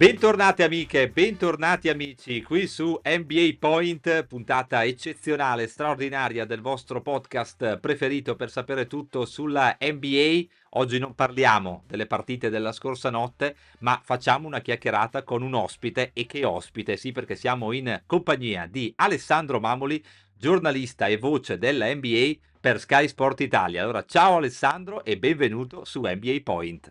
Bentornate 0.00 0.62
amiche, 0.62 1.10
bentornati 1.10 1.90
amici 1.90 2.42
qui 2.42 2.66
su 2.66 2.98
NBA 3.04 3.56
Point, 3.58 4.24
puntata 4.24 4.82
eccezionale, 4.82 5.66
straordinaria 5.66 6.46
del 6.46 6.62
vostro 6.62 7.02
podcast 7.02 7.76
preferito 7.76 8.34
per 8.34 8.50
sapere 8.50 8.86
tutto 8.86 9.26
sulla 9.26 9.76
NBA. 9.78 10.44
Oggi 10.70 10.98
non 10.98 11.14
parliamo 11.14 11.82
delle 11.86 12.06
partite 12.06 12.48
della 12.48 12.72
scorsa 12.72 13.10
notte, 13.10 13.54
ma 13.80 14.00
facciamo 14.02 14.46
una 14.46 14.60
chiacchierata 14.60 15.22
con 15.22 15.42
un 15.42 15.52
ospite 15.52 16.12
e 16.14 16.24
che 16.24 16.46
ospite, 16.46 16.96
sì, 16.96 17.12
perché 17.12 17.36
siamo 17.36 17.70
in 17.72 18.00
compagnia 18.06 18.66
di 18.66 18.90
Alessandro 18.96 19.60
Mamoli, 19.60 20.02
giornalista 20.34 21.08
e 21.08 21.18
voce 21.18 21.58
della 21.58 21.94
NBA 21.94 22.36
per 22.58 22.80
Sky 22.80 23.06
Sport 23.06 23.40
Italia. 23.40 23.82
Allora, 23.82 24.02
ciao 24.06 24.36
Alessandro 24.36 25.04
e 25.04 25.18
benvenuto 25.18 25.84
su 25.84 26.00
NBA 26.00 26.38
Point. 26.42 26.90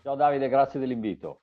Ciao 0.00 0.14
Davide, 0.14 0.48
grazie 0.48 0.78
dell'invito. 0.78 1.40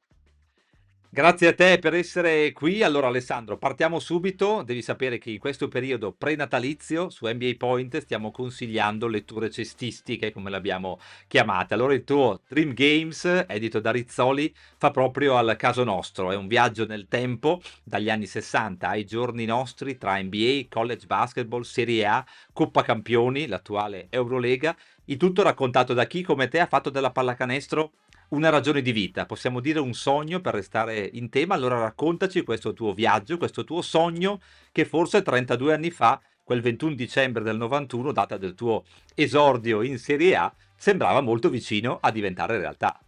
Grazie 1.13 1.49
a 1.49 1.53
te 1.53 1.77
per 1.77 1.93
essere 1.93 2.51
qui. 2.53 2.81
Allora 2.81 3.05
Alessandro, 3.05 3.59
partiamo 3.59 3.99
subito. 3.99 4.63
Devi 4.63 4.81
sapere 4.81 5.19
che 5.19 5.29
in 5.29 5.37
questo 5.37 5.67
periodo 5.67 6.11
prenatalizio 6.11 7.11
su 7.11 7.27
NBA 7.27 7.51
Point 7.55 7.99
stiamo 7.99 8.31
consigliando 8.31 9.07
letture 9.07 9.51
cestistiche, 9.51 10.31
come 10.31 10.49
le 10.49 10.55
abbiamo 10.55 10.99
chiamate. 11.27 11.75
Allora 11.75 11.93
il 11.93 12.03
tuo 12.03 12.41
Dream 12.47 12.73
Games, 12.73 13.45
edito 13.47 13.79
da 13.79 13.91
Rizzoli, 13.91 14.51
fa 14.79 14.89
proprio 14.89 15.37
al 15.37 15.55
caso 15.55 15.83
nostro. 15.83 16.31
È 16.31 16.35
un 16.35 16.47
viaggio 16.47 16.87
nel 16.87 17.05
tempo, 17.07 17.61
dagli 17.83 18.09
anni 18.09 18.25
60 18.25 18.87
ai 18.87 19.05
giorni 19.05 19.45
nostri, 19.45 19.99
tra 19.99 20.19
NBA, 20.19 20.65
college 20.67 21.05
basketball, 21.05 21.61
Serie 21.61 22.07
A, 22.07 22.25
Coppa 22.51 22.81
Campioni, 22.81 23.45
l'attuale 23.45 24.07
Eurolega. 24.09 24.75
Il 25.05 25.17
tutto 25.17 25.43
raccontato 25.43 25.93
da 25.93 26.07
chi 26.07 26.23
come 26.23 26.47
te 26.47 26.59
ha 26.59 26.65
fatto 26.65 26.89
della 26.89 27.11
pallacanestro 27.11 27.91
una 28.33 28.49
ragione 28.49 28.81
di 28.81 28.91
vita, 28.91 29.25
possiamo 29.25 29.59
dire 29.59 29.79
un 29.79 29.93
sogno 29.93 30.41
per 30.41 30.55
restare 30.55 31.09
in 31.13 31.29
tema. 31.29 31.53
Allora 31.53 31.79
raccontaci 31.79 32.43
questo 32.43 32.73
tuo 32.73 32.93
viaggio, 32.93 33.37
questo 33.37 33.63
tuo 33.63 33.81
sogno 33.81 34.39
che 34.71 34.85
forse 34.85 35.21
32 35.21 35.73
anni 35.73 35.91
fa, 35.91 36.19
quel 36.43 36.61
21 36.61 36.95
dicembre 36.95 37.43
del 37.43 37.57
91, 37.57 38.11
data 38.11 38.37
del 38.37 38.55
tuo 38.55 38.83
esordio 39.13 39.83
in 39.83 39.99
Serie 39.99 40.35
A, 40.35 40.53
sembrava 40.75 41.21
molto 41.21 41.49
vicino 41.49 41.99
a 42.01 42.11
diventare 42.11 42.57
realtà. 42.57 42.99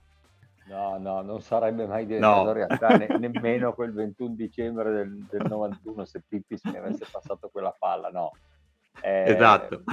No, 0.68 0.98
no, 0.98 1.22
non 1.22 1.42
sarebbe 1.42 1.86
mai 1.86 2.06
diventato 2.06 2.44
no. 2.44 2.52
realtà 2.54 2.88
ne- 2.98 3.08
nemmeno 3.20 3.74
quel 3.74 3.94
21 3.94 4.36
dicembre 4.36 4.92
del, 4.92 5.26
del 5.30 5.46
91 5.48 6.06
se 6.06 6.24
Pippi 6.28 6.58
mi 6.64 6.78
avesse 6.78 7.06
passato 7.12 7.50
quella 7.50 7.76
palla, 7.78 8.10
no. 8.10 8.32
Eh, 9.02 9.24
esatto 9.28 9.84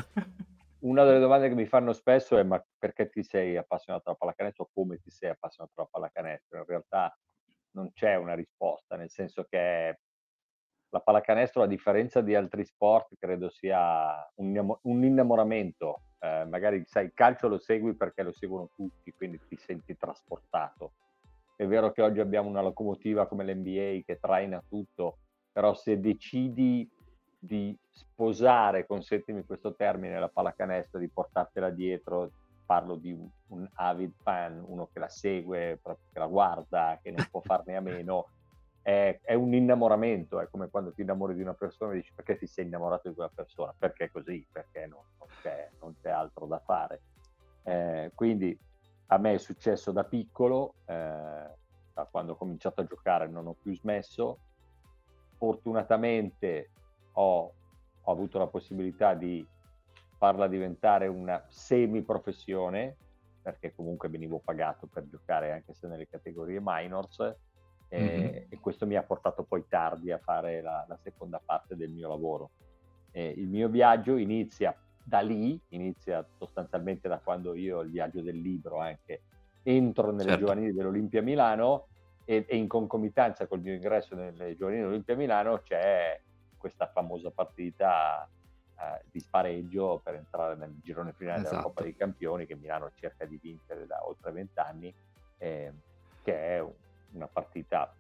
una 0.83 1.05
delle 1.05 1.19
domande 1.19 1.49
che 1.49 1.55
mi 1.55 1.67
fanno 1.67 1.93
spesso 1.93 2.37
è 2.37 2.43
ma 2.43 2.63
perché 2.79 3.09
ti 3.09 3.23
sei 3.23 3.57
appassionato 3.57 4.09
alla 4.09 4.17
pallacanestro 4.19 4.65
o 4.65 4.71
come 4.73 4.99
ti 4.99 5.11
sei 5.11 5.31
appassionato 5.31 5.75
alla 5.77 5.89
pallacanestro? 5.91 6.59
In 6.59 6.65
realtà 6.67 7.17
non 7.73 7.93
c'è 7.93 8.15
una 8.17 8.35
risposta, 8.35 8.97
nel 8.97 9.11
senso 9.11 9.45
che 9.49 9.99
la 10.93 11.01
pallacanestro, 11.01 11.63
a 11.63 11.67
differenza 11.67 12.21
di 12.21 12.35
altri 12.35 12.65
sport, 12.65 13.15
credo 13.19 13.49
sia 13.49 14.31
un, 14.37 14.77
un 14.83 15.05
innamoramento. 15.05 16.03
Eh, 16.19 16.45
magari 16.45 16.85
sai, 16.85 17.07
il 17.07 17.15
calcio 17.15 17.49
lo 17.49 17.59
segui 17.59 17.97
perché 17.97 18.23
lo 18.23 18.33
seguono 18.33 18.69
tutti, 18.75 19.11
quindi 19.13 19.41
ti 19.49 19.57
senti 19.57 19.97
trasportato. 19.97 20.93
È 21.57 21.67
vero 21.67 21.93
che 21.93 22.03
oggi 22.03 22.21
abbiamo 22.21 22.49
una 22.49 22.61
locomotiva 22.61 23.27
come 23.27 23.45
l'NBA 23.45 24.03
che 24.05 24.19
traina 24.21 24.63
tutto, 24.69 25.19
però 25.51 25.73
se 25.75 25.99
decidi 25.99 26.87
di 27.45 27.77
sposare, 27.91 28.87
consentimi 28.87 29.45
questo 29.45 29.75
termine, 29.75 30.21
la 30.21 30.29
pallacanestro, 30.29 31.01
di 31.01 31.09
portartela 31.09 31.71
dietro, 31.71 32.31
parlo 32.65 32.95
di 32.95 33.13
un, 33.49 33.69
avid 33.75 34.13
fan, 34.23 34.63
uno 34.65 34.89
che 34.93 35.01
la 35.01 35.09
segue, 35.09 35.81
che 35.83 36.19
la 36.21 36.27
guarda, 36.27 37.01
che 37.03 37.11
non 37.11 37.27
può 37.29 37.41
farne 37.41 37.75
a 37.75 37.81
meno, 37.83 38.29
è, 38.81 39.19
è, 39.23 39.35
un 39.35 39.55
innamoramento, 39.55 40.39
è 40.39 40.49
come 40.49 40.71
quando 40.71 40.93
ti 40.93 41.03
innamori 41.03 41.35
di 41.35 41.43
una 41.43 41.55
persona 41.55 41.93
e 41.93 41.97
dici 41.97 42.13
perché 42.15 42.39
ti 42.39 42.47
sei 42.47 42.67
innamorato 42.67 43.09
di 43.09 43.15
quella 43.15 43.33
persona, 43.35 43.75
perché 43.77 44.09
così, 44.13 44.47
perché 44.51 44.87
non, 44.87 45.03
non, 45.19 45.29
c'è, 45.41 45.69
non 45.81 45.97
c'è, 46.01 46.11
altro 46.11 46.47
da 46.47 46.61
fare. 46.61 47.03
Eh, 47.65 48.13
quindi 48.15 48.57
a 49.07 49.19
me 49.19 49.35
è 49.35 49.39
successo 49.39 49.91
da 49.91 50.05
piccolo, 50.05 50.75
eh, 50.85 50.95
da 51.93 52.09
quando 52.09 52.33
ho 52.33 52.37
cominciato 52.37 52.83
a 52.83 52.85
giocare 52.85 53.27
non 53.27 53.49
ho 53.49 53.57
più 53.61 53.75
smesso, 53.75 54.39
fortunatamente 55.37 56.71
ho, 57.13 57.53
ho 58.01 58.13
avuto 58.13 58.39
la 58.39 58.47
possibilità 58.47 59.15
di 59.15 59.47
farla 60.17 60.47
diventare 60.47 61.07
una 61.07 61.45
semi-professione, 61.49 62.97
perché 63.43 63.75
comunque 63.75 64.09
venivo 64.09 64.39
pagato 64.39 64.87
per 64.87 65.09
giocare 65.09 65.53
anche 65.53 65.75
se 65.75 65.89
nelle 65.89 66.09
categorie 66.09 66.61
minors, 66.63 67.19
e, 67.89 68.01
mm-hmm. 68.01 68.43
e 68.49 68.59
questo 68.61 68.87
mi 68.87 68.97
ha 68.97 69.03
portato 69.03 69.43
poi 69.43 69.65
tardi 69.69 70.11
a 70.11 70.19
fare 70.19 70.63
la, 70.63 70.85
la 70.89 70.97
seconda 71.03 71.41
parte 71.45 71.77
del 71.77 71.91
mio 71.91 72.09
lavoro. 72.09 72.51
E 73.11 73.27
il 73.37 73.49
mio 73.49 73.69
viaggio 73.69 74.17
inizia 74.17 74.75
da 75.05 75.21
lì, 75.21 75.61
inizia 75.71 76.25
sostanzialmente 76.39 77.09
da 77.09 77.19
quando 77.19 77.55
io, 77.55 77.81
il 77.81 77.91
viaggio 77.91 78.23
del 78.23 78.41
libro 78.41 78.79
anche, 78.79 79.23
entro 79.63 80.11
nelle 80.11 80.31
certo. 80.31 80.39
giovanili 80.39 80.73
dell'Olimpia 80.73 81.23
Milano 81.23 81.89
e, 82.25 82.45
e, 82.49 82.57
in 82.57 82.69
concomitanza 82.69 83.47
col 83.47 83.61
mio 83.61 83.75
ingresso 83.75 84.15
nelle 84.15 84.55
giovanili 84.57 84.83
dell'Olimpia 84.83 85.17
Milano 85.17 85.59
c'è 85.63 86.21
questa 86.63 86.87
famosa 86.87 87.33
partita 87.33 88.25
eh, 88.79 89.05
di 89.11 89.19
spareggio 89.19 90.01
per 90.03 90.15
entrare 90.15 90.55
nel 90.55 90.79
girone 90.81 91.13
finale 91.13 91.41
esatto. 91.41 91.51
della 91.51 91.63
Coppa 91.63 91.81
esatto. 91.81 91.91
dei 91.91 91.97
Campioni 91.97 92.47
che 92.47 92.55
Milano 92.55 92.93
cerca 92.95 93.25
di 93.25 93.37
vincere 93.43 93.85
da 93.85 94.07
oltre 94.07 94.31
vent'anni, 94.31 94.95
eh, 95.39 95.73
che 96.23 96.35
è 96.35 96.65
una 97.15 97.27
partita 97.27 97.93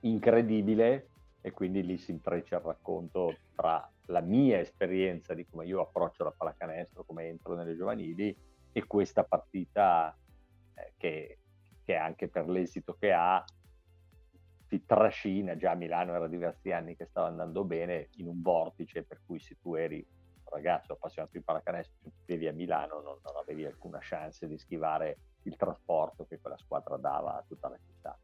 incredibile 0.00 1.08
e 1.40 1.50
quindi 1.50 1.84
lì 1.84 1.98
si 1.98 2.12
intreccia 2.12 2.58
il 2.58 2.62
racconto 2.62 3.36
tra 3.56 3.90
la 4.06 4.20
mia 4.20 4.60
esperienza 4.60 5.34
di 5.34 5.44
come 5.44 5.66
io 5.66 5.80
approccio 5.80 6.22
la 6.22 6.30
pallacanestro, 6.30 7.02
come 7.02 7.26
entro 7.26 7.56
nelle 7.56 7.74
giovanili 7.74 8.34
e 8.70 8.86
questa 8.86 9.24
partita 9.24 10.16
eh, 10.74 10.92
che, 10.96 11.38
che 11.84 11.96
anche 11.96 12.28
per 12.28 12.48
l'esito 12.48 12.94
che 12.94 13.12
ha 13.12 13.44
ti 14.72 14.86
trascina, 14.86 15.54
già 15.54 15.72
a 15.72 15.74
Milano 15.74 16.14
era 16.14 16.26
diversi 16.26 16.72
anni 16.72 16.96
che 16.96 17.04
stava 17.04 17.26
andando 17.26 17.62
bene, 17.62 18.08
in 18.12 18.26
un 18.26 18.40
vortice 18.40 19.02
per 19.02 19.20
cui 19.26 19.38
se 19.38 19.58
tu 19.60 19.74
eri 19.74 19.96
un 19.98 20.50
ragazzo 20.50 20.94
appassionato 20.94 21.36
di 21.36 21.44
pallacanestro, 21.44 22.10
vivi 22.24 22.48
a 22.48 22.54
Milano, 22.54 23.02
non, 23.02 23.18
non 23.22 23.36
avevi 23.36 23.66
alcuna 23.66 23.98
chance 24.00 24.48
di 24.48 24.56
schivare 24.56 25.18
il 25.42 25.56
trasporto 25.56 26.24
che 26.24 26.40
quella 26.40 26.56
squadra 26.56 26.96
dava 26.96 27.36
a 27.36 27.44
tutta 27.46 27.68
la 27.68 27.78
città. 27.84 28.18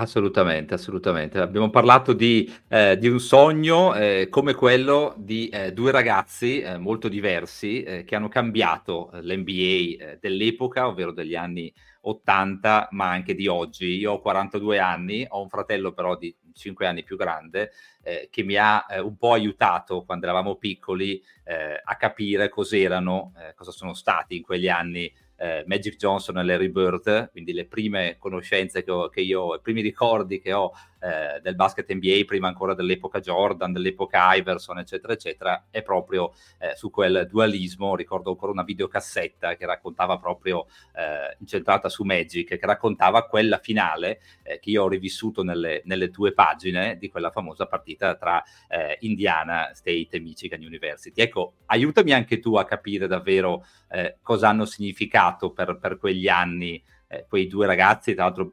Assolutamente, 0.00 0.72
assolutamente. 0.72 1.38
Abbiamo 1.38 1.68
parlato 1.68 2.14
di, 2.14 2.50
eh, 2.68 2.96
di 2.96 3.06
un 3.06 3.20
sogno 3.20 3.94
eh, 3.94 4.28
come 4.30 4.54
quello 4.54 5.14
di 5.18 5.48
eh, 5.48 5.74
due 5.74 5.90
ragazzi 5.90 6.62
eh, 6.62 6.78
molto 6.78 7.06
diversi 7.06 7.82
eh, 7.82 8.04
che 8.04 8.16
hanno 8.16 8.28
cambiato 8.28 9.12
eh, 9.12 9.20
l'NBA 9.22 10.16
dell'epoca, 10.18 10.86
ovvero 10.86 11.12
degli 11.12 11.34
anni 11.34 11.70
80, 12.00 12.88
ma 12.92 13.10
anche 13.10 13.34
di 13.34 13.46
oggi. 13.46 13.98
Io 13.98 14.12
ho 14.12 14.20
42 14.22 14.78
anni, 14.78 15.26
ho 15.28 15.42
un 15.42 15.50
fratello 15.50 15.92
però 15.92 16.16
di 16.16 16.34
5 16.54 16.86
anni 16.86 17.02
più 17.04 17.16
grande 17.16 17.70
che 18.30 18.42
mi 18.42 18.56
ha 18.56 18.86
un 19.02 19.18
po' 19.18 19.34
aiutato 19.34 20.04
quando 20.06 20.24
eravamo 20.24 20.56
piccoli 20.56 21.22
a 21.84 21.96
capire 21.96 22.48
cos'erano, 22.48 23.32
cosa 23.54 23.70
sono 23.70 23.92
stati 23.92 24.36
in 24.36 24.42
quegli 24.42 24.68
anni 24.68 25.12
eh, 25.40 25.64
Magic 25.66 25.96
Johnson 25.96 26.38
e 26.38 26.44
Larry 26.44 26.68
Bird, 26.68 27.30
quindi 27.30 27.54
le 27.54 27.64
prime 27.64 28.16
conoscenze 28.18 28.84
che, 28.84 28.90
ho, 28.90 29.08
che 29.08 29.22
io, 29.22 29.54
i 29.54 29.60
primi 29.60 29.80
ricordi 29.80 30.38
che 30.38 30.52
ho 30.52 30.72
eh, 31.00 31.40
del 31.40 31.54
basket 31.54 31.90
NBA, 31.90 32.24
prima 32.26 32.48
ancora 32.48 32.74
dell'epoca 32.74 33.20
Jordan, 33.20 33.72
dell'epoca 33.72 34.34
Iverson, 34.34 34.80
eccetera, 34.80 35.14
eccetera, 35.14 35.64
è 35.70 35.82
proprio 35.82 36.34
eh, 36.58 36.76
su 36.76 36.90
quel 36.90 37.26
dualismo. 37.26 37.96
Ricordo 37.96 38.30
ancora 38.30 38.52
una 38.52 38.64
videocassetta 38.64 39.56
che 39.56 39.64
raccontava 39.64 40.18
proprio, 40.18 40.66
eh, 40.94 41.36
incentrata 41.38 41.88
su 41.88 42.04
Magic, 42.04 42.58
che 42.58 42.66
raccontava 42.66 43.24
quella 43.26 43.56
finale 43.56 44.20
eh, 44.42 44.58
che 44.58 44.68
io 44.68 44.82
ho 44.82 44.88
rivissuto 44.88 45.42
nelle, 45.42 45.80
nelle, 45.86 46.10
tue 46.10 46.32
pagine 46.32 46.98
di 46.98 47.08
quella 47.08 47.30
famosa 47.30 47.66
partita 47.66 48.14
tra 48.16 48.42
eh, 48.68 48.98
Indiana 49.00 49.70
State 49.72 50.08
e 50.10 50.20
Michigan 50.20 50.60
University. 50.60 51.22
Ecco, 51.22 51.54
aiutami 51.66 52.12
anche 52.12 52.40
tu 52.40 52.56
a 52.56 52.64
capire 52.64 53.06
davvero 53.06 53.64
cosa 54.22 54.48
hanno 54.48 54.66
significato 54.66 55.29
per, 55.36 55.78
per 55.78 55.98
quegli 55.98 56.28
anni 56.28 56.82
quei 57.28 57.46
due 57.48 57.66
ragazzi, 57.66 58.14
tra 58.14 58.24
l'altro 58.24 58.52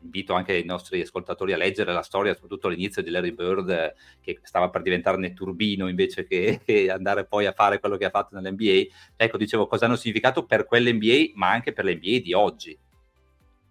invito 0.00 0.32
anche 0.32 0.56
i 0.56 0.64
nostri 0.64 1.00
ascoltatori 1.00 1.52
a 1.52 1.56
leggere 1.56 1.92
la 1.92 2.02
storia, 2.02 2.32
soprattutto 2.34 2.68
all'inizio 2.68 3.02
di 3.02 3.10
Larry 3.10 3.32
Bird, 3.32 3.94
che 4.20 4.40
stava 4.42 4.70
per 4.70 4.82
diventare 4.82 5.16
netturbino 5.18 5.88
invece 5.88 6.24
che, 6.24 6.60
che 6.64 6.90
andare 6.90 7.24
poi 7.24 7.46
a 7.46 7.52
fare 7.52 7.78
quello 7.78 7.96
che 7.96 8.06
ha 8.06 8.10
fatto 8.10 8.34
nell'NBA. 8.38 8.94
Ecco, 9.16 9.36
dicevo, 9.36 9.66
cosa 9.66 9.86
hanno 9.86 9.96
significato 9.96 10.44
per 10.44 10.66
quell'NBA, 10.66 11.32
ma 11.34 11.50
anche 11.50 11.72
per 11.72 11.84
l'NBA 11.84 12.20
di 12.22 12.32
oggi. 12.32 12.78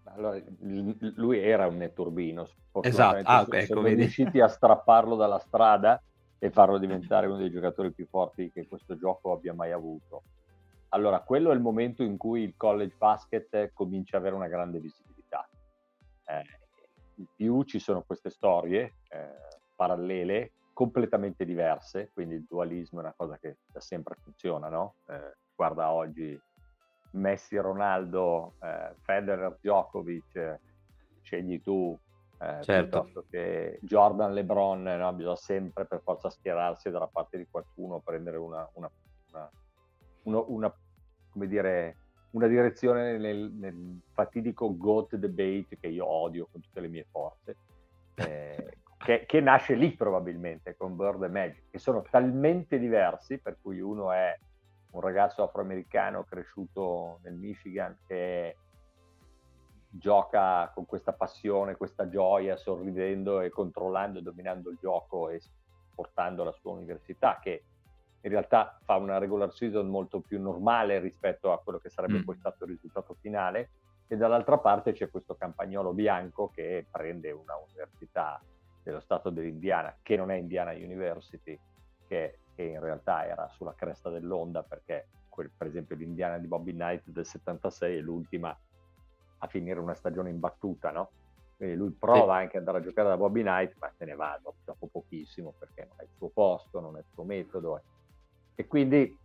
Allora, 0.03 0.41
lui 1.15 1.39
era 1.39 1.67
un 1.67 1.77
netturbino, 1.77 2.47
esatto, 2.81 3.21
ah, 3.29 3.41
okay, 3.41 3.59
ecco, 3.59 3.81
siamo 3.81 3.87
riusciti 3.87 4.39
a 4.39 4.47
strapparlo 4.47 5.15
dalla 5.15 5.37
strada 5.37 6.01
e 6.39 6.49
farlo 6.49 6.79
diventare 6.79 7.27
uno 7.27 7.37
dei 7.37 7.51
giocatori 7.51 7.91
più 7.91 8.07
forti 8.07 8.49
che 8.51 8.67
questo 8.67 8.97
gioco 8.97 9.31
abbia 9.31 9.53
mai 9.53 9.71
avuto. 9.71 10.23
Allora, 10.89 11.21
quello 11.21 11.51
è 11.51 11.53
il 11.53 11.59
momento 11.59 12.03
in 12.03 12.17
cui 12.17 12.43
il 12.43 12.55
college 12.55 12.95
basket 12.97 13.71
comincia 13.73 14.17
ad 14.17 14.23
avere 14.23 14.35
una 14.35 14.47
grande 14.47 14.79
visibilità. 14.79 15.47
Eh, 16.25 16.43
in 17.15 17.25
più 17.35 17.63
ci 17.63 17.79
sono 17.79 18.03
queste 18.03 18.29
storie 18.29 18.95
eh, 19.09 19.35
parallele, 19.75 20.51
completamente 20.73 21.43
diverse, 21.45 22.11
quindi 22.13 22.35
il 22.35 22.45
dualismo 22.47 22.99
è 22.99 23.03
una 23.03 23.13
cosa 23.15 23.37
che 23.37 23.57
da 23.71 23.79
sempre 23.79 24.15
funziona, 24.21 24.69
no? 24.69 24.95
Eh, 25.07 25.35
guarda 25.55 25.91
oggi 25.91 26.39
Messi, 27.11 27.57
Ronaldo, 27.57 28.53
eh, 28.61 28.93
Federer, 29.01 29.57
Djokovic, 29.59 30.59
scegli 31.21 31.61
tu, 31.61 31.97
eh, 32.39 32.61
certo. 32.61 33.01
piuttosto 33.01 33.25
che 33.29 33.79
Jordan, 33.81 34.33
LeBron, 34.33 34.83
no? 34.83 35.13
bisogna 35.13 35.35
sempre 35.35 35.85
per 35.85 36.01
forza 36.01 36.29
schierarsi 36.29 36.91
dalla 36.91 37.07
parte 37.07 37.37
di 37.37 37.47
qualcuno, 37.49 37.99
prendere 37.99 38.37
una, 38.37 38.69
una, 38.73 38.89
una, 39.31 39.49
una, 40.27 40.43
una 40.47 40.75
come 41.31 41.47
dire, 41.47 41.97
una 42.31 42.47
direzione 42.47 43.17
nel, 43.17 43.51
nel, 43.51 44.01
fatidico 44.11 44.75
GOAT 44.75 45.15
debate 45.15 45.77
che 45.79 45.87
io 45.87 46.05
odio 46.05 46.47
con 46.51 46.61
tutte 46.61 46.81
le 46.81 46.87
mie 46.87 47.07
forze, 47.09 47.55
eh, 48.15 48.77
che, 48.97 49.25
che, 49.25 49.39
nasce 49.39 49.75
lì 49.75 49.93
probabilmente 49.93 50.75
con 50.75 50.95
Bird 50.95 51.23
e 51.23 51.29
Magic, 51.29 51.63
che 51.71 51.79
sono 51.79 52.03
talmente 52.09 52.77
diversi, 52.77 53.39
per 53.39 53.57
cui 53.61 53.79
uno 53.79 54.11
è 54.11 54.37
un 54.91 55.01
ragazzo 55.01 55.43
afroamericano 55.43 56.23
cresciuto 56.23 57.19
nel 57.23 57.35
Michigan 57.35 57.97
che 58.07 58.57
gioca 59.89 60.69
con 60.73 60.85
questa 60.85 61.13
passione, 61.13 61.77
questa 61.77 62.09
gioia, 62.09 62.57
sorridendo 62.57 63.41
e 63.41 63.49
controllando 63.49 64.19
e 64.19 64.21
dominando 64.21 64.69
il 64.69 64.77
gioco 64.79 65.29
e 65.29 65.41
portando 65.93 66.43
la 66.43 66.51
sua 66.51 66.71
università, 66.71 67.39
che 67.41 67.63
in 68.21 68.31
realtà 68.31 68.77
fa 68.83 68.95
una 68.95 69.17
regular 69.17 69.53
season 69.53 69.87
molto 69.87 70.19
più 70.19 70.41
normale 70.41 70.99
rispetto 70.99 71.51
a 71.51 71.59
quello 71.59 71.79
che 71.79 71.89
sarebbe 71.89 72.19
mm. 72.19 72.23
poi 72.23 72.35
stato 72.37 72.63
il 72.63 72.71
risultato 72.71 73.15
finale, 73.19 73.69
e 74.07 74.15
dall'altra 74.15 74.57
parte 74.57 74.93
c'è 74.93 75.09
questo 75.09 75.35
campagnolo 75.35 75.93
bianco 75.93 76.49
che 76.49 76.85
prende 76.89 77.31
una 77.31 77.57
università 77.57 78.41
dello 78.81 79.01
stato 79.01 79.29
dell'Indiana, 79.29 79.97
che 80.01 80.15
non 80.15 80.31
è 80.31 80.35
Indiana 80.35 80.71
University, 80.71 81.59
che, 82.07 82.39
che 82.55 82.63
in 82.63 82.79
realtà 82.79 83.27
era 83.27 83.49
sulla 83.49 83.75
cresta 83.75 84.09
dell'onda 84.09 84.63
perché 84.63 85.07
quel, 85.27 85.51
per 85.55 85.67
esempio 85.67 85.95
l'Indiana 85.95 86.37
di 86.37 86.47
Bobby 86.47 86.71
Knight 86.71 87.03
del 87.05 87.25
76 87.25 87.97
è 87.97 87.99
l'ultima 87.99 88.57
a 89.39 89.47
finire 89.47 89.79
una 89.79 89.93
stagione 89.93 90.29
imbattuta, 90.29 90.91
no? 90.91 91.09
Quindi 91.57 91.75
lui 91.75 91.91
prova 91.91 92.35
sì. 92.35 92.41
anche 92.41 92.57
ad 92.57 92.65
andare 92.65 92.77
a 92.77 92.81
giocare 92.81 93.09
da 93.09 93.17
Bobby 93.17 93.41
Knight, 93.41 93.75
ma 93.79 93.91
se 93.95 94.05
ne 94.05 94.15
va 94.15 94.39
dopo 94.41 94.87
pochissimo 94.87 95.53
perché 95.57 95.85
non 95.85 95.97
è 95.97 96.03
il 96.03 96.09
suo 96.15 96.29
posto, 96.29 96.79
non 96.79 96.95
è 96.95 96.99
il 96.99 97.05
suo 97.11 97.23
metodo. 97.23 97.81
E 98.59 98.65
quindi 98.65 99.15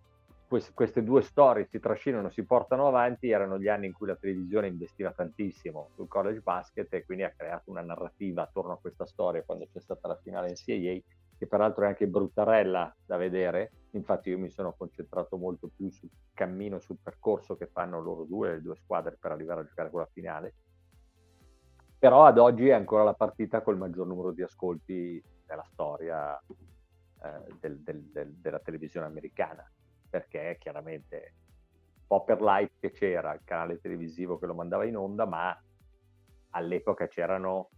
queste 0.74 1.02
due 1.02 1.22
storie 1.22 1.64
si 1.64 1.80
trascinano, 1.80 2.28
si 2.28 2.44
portano 2.44 2.86
avanti, 2.86 3.30
erano 3.30 3.58
gli 3.58 3.68
anni 3.68 3.86
in 3.86 3.94
cui 3.94 4.06
la 4.06 4.16
televisione 4.16 4.66
investiva 4.66 5.10
tantissimo 5.12 5.88
sul 5.94 6.06
college 6.06 6.40
basket 6.40 6.92
e 6.92 7.06
quindi 7.06 7.24
ha 7.24 7.32
creato 7.34 7.70
una 7.70 7.80
narrativa 7.80 8.42
attorno 8.42 8.72
a 8.72 8.78
questa 8.78 9.06
storia 9.06 9.42
quando 9.42 9.66
c'è 9.72 9.80
stata 9.80 10.08
la 10.08 10.18
finale 10.22 10.50
in 10.50 10.56
CIA 10.56 11.00
che 11.38 11.46
peraltro 11.46 11.84
è 11.84 11.86
anche 11.86 12.06
bruttarella 12.06 12.94
da 13.06 13.16
vedere, 13.16 13.72
infatti 13.92 14.28
io 14.28 14.38
mi 14.38 14.50
sono 14.50 14.74
concentrato 14.76 15.38
molto 15.38 15.70
più 15.74 15.90
sul 15.90 16.10
cammino, 16.34 16.78
sul 16.78 16.98
percorso 17.02 17.56
che 17.56 17.68
fanno 17.72 18.00
loro 18.00 18.24
due, 18.24 18.50
le 18.50 18.60
due 18.60 18.76
squadre 18.76 19.16
per 19.18 19.32
arrivare 19.32 19.62
a 19.62 19.64
giocare 19.64 19.90
quella 19.90 20.08
finale, 20.12 20.54
però 21.98 22.26
ad 22.26 22.38
oggi 22.38 22.68
è 22.68 22.72
ancora 22.72 23.02
la 23.02 23.14
partita 23.14 23.62
col 23.62 23.78
maggior 23.78 24.06
numero 24.06 24.30
di 24.30 24.42
ascolti 24.42 25.20
nella 25.46 25.64
storia 25.64 26.38
eh, 27.24 27.54
del, 27.60 27.80
del, 27.80 28.02
del, 28.10 28.32
della 28.34 28.58
televisione 28.60 29.06
americana, 29.06 29.70
perché 30.08 30.56
chiaramente 30.58 31.34
un 31.94 32.06
po' 32.06 32.24
per 32.24 32.40
l'hype 32.40 32.74
che 32.80 32.90
c'era, 32.90 33.32
il 33.32 33.42
canale 33.44 33.80
televisivo 33.80 34.38
che 34.38 34.46
lo 34.46 34.54
mandava 34.54 34.84
in 34.84 34.96
onda, 34.96 35.24
ma 35.24 35.56
all'epoca 36.50 37.08
c'erano 37.08 37.70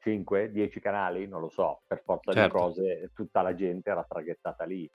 5, 0.00 0.50
10 0.50 0.80
canali, 0.80 1.26
non 1.26 1.40
lo 1.40 1.48
so, 1.48 1.82
per 1.86 2.02
forza 2.04 2.32
certo. 2.32 2.56
di 2.56 2.62
cose 2.62 3.10
tutta 3.14 3.42
la 3.42 3.54
gente 3.54 3.90
era 3.90 4.04
traghettata 4.04 4.64
lì. 4.64 4.88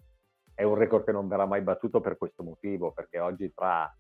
È 0.54 0.64
un 0.64 0.76
record 0.76 1.04
che 1.04 1.12
non 1.12 1.28
verrà 1.28 1.46
mai 1.46 1.62
battuto 1.62 2.00
per 2.00 2.18
questo 2.18 2.44
motivo, 2.44 2.92
perché 2.92 3.20
oggi 3.20 3.52
tra 3.54 3.94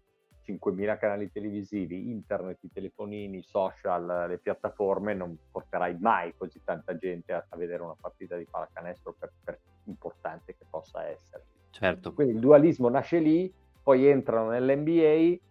5.000 0.45 0.97
canali 0.97 1.31
televisivi, 1.31 2.09
internet, 2.09 2.63
i 2.63 2.71
telefonini, 2.71 3.41
social, 3.41 4.27
le 4.27 4.37
piattaforme, 4.37 5.13
non 5.13 5.37
porterai 5.51 5.97
mai 5.99 6.33
così 6.37 6.61
tanta 6.63 6.97
gente 6.97 7.33
a, 7.33 7.45
a 7.47 7.57
vedere 7.57 7.83
una 7.83 7.95
partita 7.99 8.35
di 8.35 8.45
pallacanestro 8.49 9.15
per, 9.17 9.31
per, 9.43 9.59
importante 9.85 10.55
che 10.55 10.65
possa 10.69 11.05
essere. 11.07 11.45
Certo. 11.69 12.13
Quindi 12.13 12.33
il 12.33 12.39
dualismo 12.39 12.89
nasce 12.89 13.19
lì, 13.19 13.53
poi 13.81 14.07
entrano 14.07 14.49
nell'NBA 14.49 15.41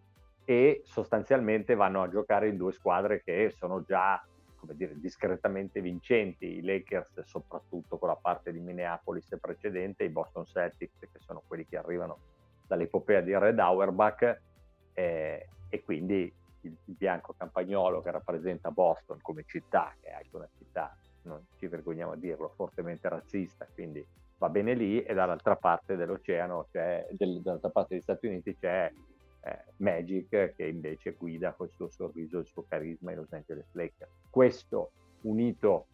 e 0.45 0.83
sostanzialmente 0.85 1.75
vanno 1.75 2.03
a 2.03 2.09
giocare 2.09 2.49
in 2.49 2.57
due 2.57 2.73
squadre 2.73 3.23
che 3.23 3.53
sono 3.55 3.83
già 3.83 4.25
come 4.63 4.77
dire, 4.77 4.99
discretamente 4.99 5.81
vincenti, 5.81 6.59
i 6.59 6.63
Lakers 6.63 7.25
soprattutto 7.25 7.99
con 7.99 8.09
la 8.09 8.17
parte 8.17 8.53
di 8.53 8.61
Minneapolis 8.61 9.37
precedente, 9.41 10.05
i 10.05 10.09
Boston 10.09 10.47
Celtics 10.47 11.01
che 11.01 11.19
sono 11.19 11.43
quelli 11.49 11.67
che 11.67 11.77
arrivano 11.77 12.19
dall'epopea 12.69 13.21
di 13.23 13.37
Red 13.37 13.59
Auerbach 13.59 14.41
eh, 14.95 15.49
e 15.69 15.83
quindi 15.83 16.33
il, 16.63 16.77
il, 16.85 16.95
bianco 16.95 17.35
campagnolo 17.37 18.03
che 18.03 18.11
rappresenta 18.11 18.71
Boston 18.71 19.19
come 19.21 19.45
città, 19.47 19.95
che 20.01 20.09
è 20.09 20.13
anche 20.13 20.37
una 20.37 20.49
città, 20.57 20.97
non 21.23 21.45
ci 21.57 21.67
vergogniamo 21.67 22.13
a 22.13 22.17
dirlo, 22.17 22.53
fortemente 22.55 23.09
razzista, 23.09 23.67
quindi 23.73 24.05
va 24.39 24.49
bene 24.49 24.75
lì 24.75 25.03
e 25.03 25.15
dall'altra 25.15 25.57
parte 25.57 25.97
dell'oceano, 25.97 26.67
cioè, 26.71 27.07
del, 27.13 27.41
dall'altra 27.41 27.71
parte 27.71 27.95
degli 27.95 28.03
Stati 28.03 28.27
Uniti 28.27 28.57
c'è 28.57 28.93
eh, 29.45 29.65
Magic 29.77 30.55
che 30.55 30.67
invece 30.67 31.13
guida 31.13 31.53
col 31.53 31.71
suo 31.71 31.89
sorriso 31.89 32.39
il 32.39 32.47
suo 32.47 32.65
carisma 32.69 33.13
i 33.13 33.15
Los 33.15 33.33
Angeles 33.33 33.69
Lakers. 33.73 34.11
Questo 34.31 34.91
unito 35.23 35.87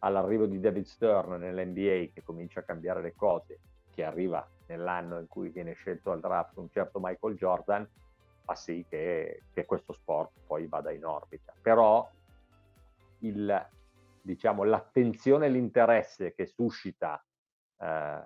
all'arrivo 0.00 0.46
di 0.46 0.60
David 0.60 0.84
Stern 0.84 1.40
nell'NBA 1.40 2.12
che 2.12 2.22
comincia 2.24 2.60
a 2.60 2.64
cambiare 2.64 3.02
le 3.02 3.14
cose, 3.14 3.58
che 3.92 4.04
arriva 4.04 4.46
nell'anno 4.66 5.18
in 5.18 5.26
cui 5.26 5.48
viene 5.48 5.72
scelto 5.72 6.10
al 6.10 6.20
draft 6.20 6.56
un 6.58 6.68
certo 6.70 6.98
Michael 7.00 7.36
Jordan, 7.36 7.88
fa 8.46 8.54
sì 8.54 8.86
che, 8.88 9.42
che 9.52 9.66
questo 9.66 9.92
sport 9.92 10.32
poi 10.46 10.68
vada 10.68 10.92
in 10.92 11.04
orbita. 11.04 11.52
Però 11.60 12.08
il, 13.20 13.68
diciamo, 14.22 14.62
l'attenzione 14.62 15.46
e 15.46 15.48
l'interesse 15.50 16.32
che 16.32 16.46
suscita 16.46 17.22
eh, 17.78 18.20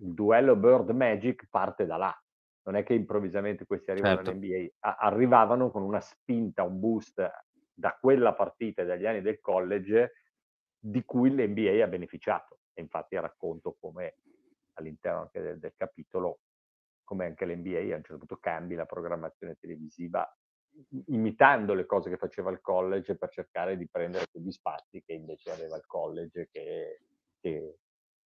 il 0.00 0.12
duello 0.12 0.56
Bird 0.56 0.90
Magic 0.90 1.46
parte 1.48 1.86
da 1.86 1.96
là 1.96 2.22
non 2.62 2.76
è 2.76 2.82
che 2.82 2.94
improvvisamente 2.94 3.64
questi 3.64 3.90
arrivano 3.90 4.16
certo. 4.16 4.30
all'NBA, 4.30 4.74
a- 4.80 4.96
arrivavano 4.96 5.70
con 5.70 5.82
una 5.82 6.00
spinta, 6.00 6.62
un 6.62 6.78
boost 6.78 7.28
da 7.72 7.96
quella 7.98 8.34
partita 8.34 8.82
e 8.82 8.86
dagli 8.86 9.06
anni 9.06 9.22
del 9.22 9.40
college 9.40 10.12
di 10.78 11.04
cui 11.04 11.30
l'NBA 11.30 11.82
ha 11.82 11.88
beneficiato. 11.88 12.58
E 12.74 12.82
infatti 12.82 13.16
racconto 13.16 13.76
come 13.80 14.16
all'interno 14.74 15.22
anche 15.22 15.40
del, 15.40 15.58
del 15.58 15.72
capitolo, 15.76 16.40
come 17.10 17.26
anche 17.26 17.44
l'NBA 17.44 17.92
a 17.92 17.96
un 17.96 18.04
certo 18.04 18.18
punto 18.18 18.36
cambi 18.36 18.76
la 18.76 18.86
programmazione 18.86 19.56
televisiva 19.58 20.24
imitando 21.06 21.74
le 21.74 21.84
cose 21.84 22.08
che 22.08 22.16
faceva 22.16 22.52
il 22.52 22.60
college 22.60 23.16
per 23.16 23.30
cercare 23.30 23.76
di 23.76 23.88
prendere 23.88 24.28
quegli 24.30 24.52
spazi 24.52 25.02
che 25.04 25.14
invece 25.14 25.50
aveva 25.50 25.76
il 25.76 25.84
college 25.86 26.48
che, 26.52 27.00
che, 27.40 27.78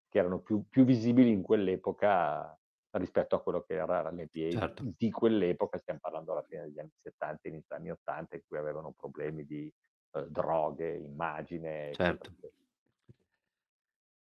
che 0.07 0.19
erano 0.19 0.41
più, 0.41 0.69
più 0.69 0.85
visibili 0.85 1.31
in 1.31 1.41
quell'epoca 1.41 2.55
rispetto 2.91 3.37
a 3.37 3.43
quello 3.43 3.63
che 3.63 3.73
era 3.73 4.03
l'NBA 4.03 4.51
certo. 4.51 4.85
di 4.97 5.11
quell'epoca, 5.11 5.79
stiamo 5.79 6.01
parlando 6.01 6.33
alla 6.33 6.45
fine 6.47 6.65
degli 6.65 6.79
anni 6.79 6.93
70, 7.03 7.49
inizio 7.49 7.75
anni 7.75 7.91
80, 7.91 8.37
in 8.37 8.43
cui 8.47 8.59
avevano 8.59 8.93
problemi 8.93 9.45
di 9.47 9.73
eh, 10.13 10.27
droghe, 10.29 10.95
immagine. 10.95 11.93
Certo. 11.93 12.31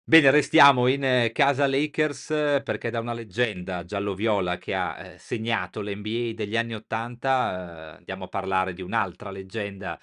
Bene, 0.03 0.31
restiamo 0.33 0.89
in 0.89 1.05
eh, 1.05 1.31
casa 1.33 1.69
Lakers 1.69 2.31
eh, 2.31 2.63
perché 2.65 2.91
da 2.91 2.99
una 2.99 3.13
leggenda 3.13 3.85
giallo-viola 3.85 4.59
che 4.59 4.75
ha 4.75 4.99
eh, 5.13 5.19
segnato 5.19 5.81
l'NBA 5.83 6.33
degli 6.35 6.57
anni 6.57 6.75
'80, 6.75 7.93
eh, 7.95 7.97
andiamo 7.99 8.25
a 8.25 8.29
parlare 8.29 8.73
di 8.73 8.83
un'altra 8.83 9.31
leggenda 9.31 9.99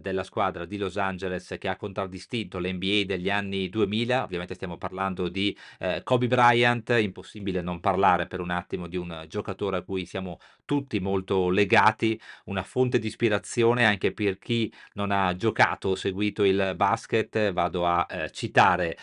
della 0.00 0.22
squadra 0.24 0.64
di 0.64 0.76
Los 0.76 0.96
Angeles 0.96 1.56
che 1.58 1.68
ha 1.68 1.76
contraddistinto 1.76 2.58
l'NBA 2.58 3.04
degli 3.06 3.30
anni 3.30 3.68
2000. 3.68 4.24
Ovviamente 4.24 4.54
stiamo 4.54 4.76
parlando 4.76 5.28
di 5.28 5.56
Kobe 6.02 6.26
Bryant. 6.26 6.90
Impossibile 7.00 7.60
non 7.60 7.80
parlare 7.80 8.26
per 8.26 8.40
un 8.40 8.50
attimo 8.50 8.86
di 8.88 8.96
un 8.96 9.24
giocatore 9.28 9.78
a 9.78 9.82
cui 9.82 10.06
siamo 10.06 10.38
tutti 10.64 10.98
molto 11.00 11.48
legati, 11.50 12.18
una 12.46 12.62
fonte 12.62 12.98
di 12.98 13.06
ispirazione 13.06 13.84
anche 13.84 14.12
per 14.12 14.38
chi 14.38 14.72
non 14.94 15.10
ha 15.10 15.34
giocato 15.36 15.90
o 15.90 15.94
seguito 15.94 16.44
il 16.44 16.74
basket. 16.76 17.52
Vado 17.52 17.86
a 17.86 18.06
citare 18.30 18.96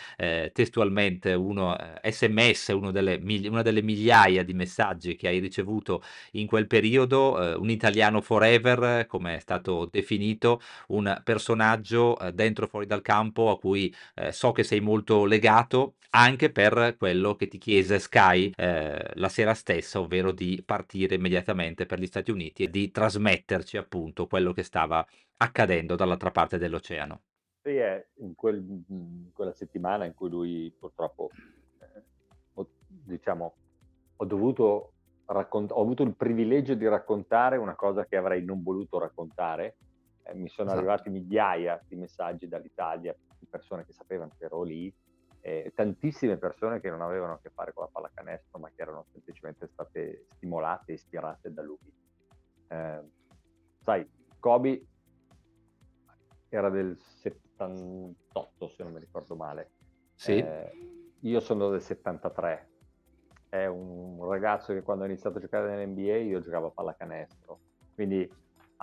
testualmente 0.52 1.34
uno 1.34 1.76
sms, 2.02 2.68
uno 2.68 2.90
delle, 2.90 3.20
una 3.48 3.62
delle 3.62 3.82
migliaia 3.82 4.42
di 4.42 4.54
messaggi 4.54 5.16
che 5.16 5.28
hai 5.28 5.38
ricevuto 5.38 6.02
in 6.32 6.46
quel 6.46 6.66
periodo, 6.66 7.40
eh, 7.40 7.54
un 7.54 7.70
italiano 7.70 8.20
forever, 8.20 9.06
come 9.06 9.36
è 9.36 9.38
stato 9.40 9.88
definito, 9.90 10.60
un 10.88 11.20
personaggio 11.24 12.18
eh, 12.18 12.32
dentro 12.32 12.66
fuori 12.66 12.86
dal 12.86 13.02
campo 13.02 13.50
a 13.50 13.58
cui 13.58 13.94
eh, 14.14 14.32
so 14.32 14.52
che 14.52 14.62
sei 14.64 14.80
molto 14.80 15.24
legato 15.24 15.94
anche 16.14 16.50
per 16.50 16.96
quello 16.98 17.34
che 17.36 17.48
ti 17.48 17.58
chiese 17.58 17.98
Sky 17.98 18.52
eh, 18.54 19.10
la 19.14 19.28
sera 19.28 19.54
stessa, 19.54 20.00
ovvero 20.00 20.32
di 20.32 20.62
partire 20.64 21.14
immediatamente 21.14 21.86
per 21.86 21.98
gli 21.98 22.06
Stati 22.06 22.30
Uniti 22.30 22.64
e 22.64 22.70
di 22.70 22.90
trasmetterci 22.90 23.76
appunto 23.76 24.26
quello 24.26 24.52
che 24.52 24.62
stava 24.62 25.06
accadendo 25.38 25.96
dall'altra 25.96 26.30
parte 26.30 26.58
dell'oceano. 26.58 27.22
È 27.62 28.06
in, 28.16 28.34
quel, 28.34 28.58
in 28.88 29.30
quella 29.32 29.52
settimana 29.52 30.04
in 30.04 30.14
cui 30.14 30.28
lui 30.28 30.74
purtroppo, 30.76 31.30
eh, 31.78 32.02
ho, 32.54 32.68
diciamo, 32.88 33.54
ho 34.16 34.24
dovuto 34.24 34.92
raccontare, 35.26 35.78
ho 35.78 35.82
avuto 35.82 36.02
il 36.02 36.14
privilegio 36.14 36.74
di 36.74 36.88
raccontare 36.88 37.56
una 37.56 37.76
cosa 37.76 38.04
che 38.04 38.16
avrei 38.16 38.44
non 38.44 38.62
voluto 38.62 38.98
raccontare. 38.98 39.76
Eh, 40.24 40.34
mi 40.34 40.48
sono 40.48 40.68
esatto. 40.68 40.78
arrivati 40.78 41.10
migliaia 41.10 41.80
di 41.86 41.96
messaggi 41.96 42.48
dall'Italia 42.48 43.14
di 43.38 43.46
persone 43.46 43.84
che 43.84 43.92
sapevano 43.92 44.32
che 44.36 44.44
ero 44.44 44.62
lì, 44.62 44.92
eh, 45.40 45.72
tantissime 45.74 46.36
persone 46.36 46.80
che 46.80 46.88
non 46.88 47.00
avevano 47.00 47.34
a 47.34 47.40
che 47.40 47.50
fare 47.50 47.72
con 47.72 47.84
la 47.84 47.90
pallacanestro, 47.90 48.58
ma 48.58 48.70
che 48.74 48.82
erano 48.82 49.06
semplicemente 49.10 49.66
state 49.66 50.26
stimolate 50.28 50.92
e 50.92 50.94
ispirate 50.94 51.52
da 51.52 51.62
lui. 51.62 51.92
Eh, 52.68 53.02
sai, 53.80 54.08
Kobe 54.38 54.86
era 56.48 56.70
del 56.70 56.96
78 57.56 58.68
se 58.68 58.82
non 58.82 58.92
mi 58.92 59.00
ricordo 59.00 59.36
male. 59.36 59.70
Sì. 60.14 60.38
Eh, 60.38 60.72
io 61.20 61.40
sono 61.40 61.70
del 61.70 61.80
73. 61.80 62.68
È 63.48 63.66
un 63.66 64.24
ragazzo 64.28 64.72
che 64.72 64.82
quando 64.82 65.04
ha 65.04 65.06
iniziato 65.06 65.38
a 65.38 65.40
giocare 65.40 65.74
nell'NBA 65.74 66.16
io 66.16 66.40
giocavo 66.40 66.68
a 66.68 66.70
pallacanestro. 66.70 67.60
Quindi 67.94 68.28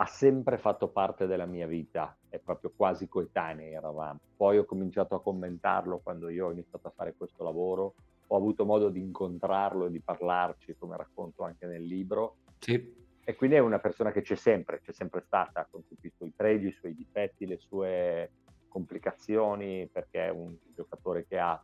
ha 0.02 0.06
sempre 0.06 0.58
fatto 0.58 0.88
parte 0.90 1.28
della 1.28 1.46
mia 1.46 1.68
vita, 1.68 2.18
è 2.30 2.40
proprio 2.40 2.72
quasi 2.76 3.10
coetanei 3.10 3.74
eravamo. 3.74 4.20
Poi 4.38 4.58
ho 4.58 4.66
cominciato 4.66 5.16
a 5.16 5.22
commentarlo 5.22 6.00
quando 6.00 6.30
io 6.30 6.48
ho 6.48 6.52
iniziato 6.52 6.88
a 6.88 6.92
fare 6.96 7.16
questo 7.18 7.44
lavoro, 7.44 7.96
ho 8.28 8.36
avuto 8.38 8.64
modo 8.64 8.90
di 8.90 9.02
incontrarlo 9.02 9.88
e 9.88 9.92
di 9.92 10.00
parlarci, 10.00 10.78
come 10.78 10.96
racconto 10.96 11.44
anche 11.44 11.66
nel 11.66 11.84
libro. 11.84 12.38
Sì. 12.60 13.08
E 13.22 13.36
quindi 13.36 13.58
è 13.58 13.60
una 13.60 13.80
persona 13.80 14.12
che 14.12 14.22
c'è 14.22 14.36
sempre, 14.36 14.80
c'è 14.80 14.94
sempre 14.94 15.22
stata, 15.22 15.68
con 15.70 15.86
tutti 15.86 16.08
i 16.08 16.14
suoi 16.16 16.32
pregi, 16.34 16.68
i 16.68 16.72
suoi 16.72 16.96
difetti, 16.96 17.46
le 17.46 17.58
sue 17.58 18.32
complicazioni, 18.70 19.88
perché 19.92 20.28
è 20.28 20.30
un 20.30 20.56
giocatore 20.74 21.26
che 21.28 21.38
ha 21.38 21.62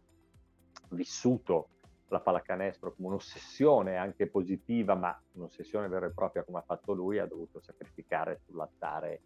vissuto 0.89 1.69
la 2.09 2.19
pallacanestro 2.19 2.93
come 2.93 3.07
un'ossessione 3.07 3.95
anche 3.95 4.27
positiva, 4.27 4.95
ma 4.95 5.17
un'ossessione 5.33 5.87
vera 5.87 6.07
e 6.07 6.11
propria 6.11 6.43
come 6.43 6.59
ha 6.59 6.63
fatto 6.63 6.93
lui, 6.93 7.19
ha 7.19 7.25
dovuto 7.25 7.61
sacrificare 7.61 8.41
sull'altare 8.45 9.21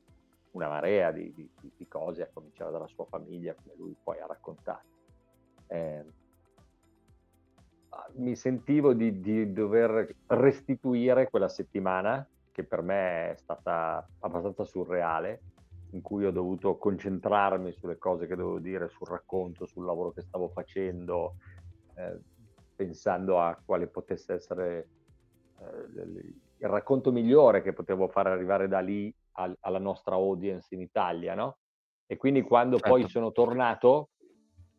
una 0.51 0.67
marea 0.67 1.11
di, 1.11 1.33
di, 1.33 1.49
di 1.75 1.87
cose, 1.87 2.23
a 2.23 2.29
cominciare 2.31 2.71
dalla 2.71 2.87
sua 2.87 3.05
famiglia, 3.05 3.55
come 3.55 3.75
lui 3.75 3.95
poi 4.01 4.19
ha 4.19 4.25
raccontato. 4.25 4.87
Eh, 5.67 6.05
mi 8.15 8.35
sentivo 8.35 8.93
di, 8.93 9.19
di, 9.19 9.51
dover 9.51 10.15
restituire 10.27 11.29
quella 11.29 11.49
settimana, 11.49 12.27
che 12.51 12.63
per 12.63 12.81
me 12.81 13.31
è 13.31 13.35
stata 13.37 14.07
abbastanza 14.19 14.63
surreale, 14.65 15.41
in 15.91 16.01
cui 16.01 16.25
ho 16.25 16.31
dovuto 16.31 16.77
concentrarmi 16.77 17.71
sulle 17.71 17.97
cose 17.97 18.27
che 18.27 18.35
dovevo 18.35 18.59
dire, 18.59 18.89
sul 18.89 19.07
racconto, 19.07 19.65
sul 19.65 19.85
lavoro 19.85 20.11
che 20.11 20.21
stavo 20.21 20.49
facendo, 20.49 21.35
eh, 21.95 22.19
pensando 22.75 23.39
a 23.39 23.59
quale 23.63 23.87
potesse 23.87 24.33
essere 24.33 24.87
eh, 25.59 26.01
il 26.61 26.69
racconto 26.69 27.11
migliore 27.11 27.61
che 27.61 27.73
potevo 27.73 28.07
far 28.07 28.27
arrivare 28.27 28.67
da 28.67 28.79
lì 28.79 29.13
al, 29.33 29.55
alla 29.61 29.79
nostra 29.79 30.15
audience 30.15 30.73
in 30.75 30.81
Italia, 30.81 31.33
no? 31.33 31.57
E 32.05 32.17
quindi 32.17 32.41
quando 32.41 32.77
certo. 32.77 32.91
poi 32.91 33.07
sono 33.07 33.31
tornato, 33.31 34.09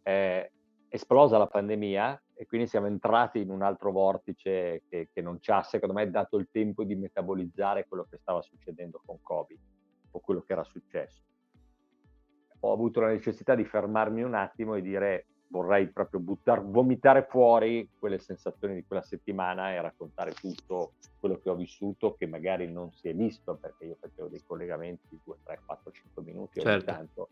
è 0.03 0.49
esplosa 0.89 1.39
la 1.39 1.47
pandemia 1.47 2.23
e 2.35 2.47
quindi 2.47 2.67
siamo 2.67 2.87
entrati 2.87 3.41
in 3.41 3.51
un 3.51 3.63
altro 3.63 3.93
vortice 3.93 4.83
che, 4.89 5.09
che 5.13 5.23
non 5.23 5.41
ci 5.41 5.51
ha, 5.51 5.63
secondo 5.63 5.95
me, 5.95 6.11
dato 6.11 6.37
il 6.37 6.49
tempo 6.51 6.85
di 6.85 6.97
metabolizzare 6.97 7.87
quello 7.87 8.07
che 8.11 8.19
stava 8.19 8.43
succedendo 8.43 9.01
con 9.05 9.21
Covid 9.23 9.59
o 10.11 10.21
quello 10.21 10.43
che 10.43 10.53
era 10.53 10.65
successo. 10.65 11.23
Ho 12.61 12.73
avuto 12.73 13.01
la 13.01 13.09
necessità 13.09 13.55
di 13.55 13.65
fermarmi 13.65 14.23
un 14.23 14.35
attimo 14.35 14.75
e 14.75 14.83
dire 14.83 15.27
vorrei 15.51 15.89
proprio 15.89 16.21
buttar, 16.21 16.65
vomitare 16.65 17.27
fuori 17.29 17.89
quelle 17.99 18.19
sensazioni 18.19 18.75
di 18.75 18.85
quella 18.87 19.03
settimana 19.03 19.73
e 19.73 19.81
raccontare 19.81 20.33
tutto 20.33 20.93
quello 21.19 21.39
che 21.39 21.51
ho 21.51 21.57
vissuto 21.57 22.15
che 22.15 22.27
magari 22.27 22.71
non 22.71 22.93
si 22.93 23.09
è 23.09 23.15
visto 23.15 23.57
perché 23.57 23.87
io 23.87 23.97
facevo 23.99 24.29
dei 24.29 24.43
collegamenti 24.47 25.07
di 25.09 25.19
2, 25.25 25.37
3, 25.43 25.61
4, 25.65 25.91
5 25.91 26.23
minuti 26.23 26.61
ogni 26.61 26.69
certo. 26.69 26.85
tanto 26.85 27.29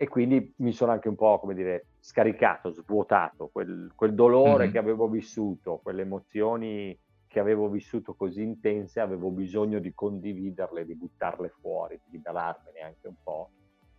e 0.00 0.08
quindi 0.08 0.54
mi 0.58 0.72
sono 0.72 0.92
anche 0.92 1.08
un 1.08 1.16
po' 1.16 1.38
come 1.40 1.54
dire 1.54 1.86
scaricato, 1.98 2.70
svuotato 2.70 3.48
quel, 3.48 3.90
quel 3.94 4.14
dolore 4.14 4.64
mm-hmm. 4.64 4.72
che 4.72 4.78
avevo 4.78 5.08
vissuto, 5.08 5.80
quelle 5.82 6.02
emozioni 6.02 6.96
che 7.28 7.38
avevo 7.38 7.68
vissuto 7.68 8.14
così 8.14 8.42
intense, 8.42 9.00
avevo 9.00 9.30
bisogno 9.30 9.78
di 9.78 9.92
condividerle, 9.94 10.84
di 10.84 10.94
buttarle 10.94 11.50
fuori, 11.60 12.00
di 12.04 12.12
liberarmene 12.12 12.80
anche 12.80 13.06
un 13.06 13.16
po' 13.22 13.50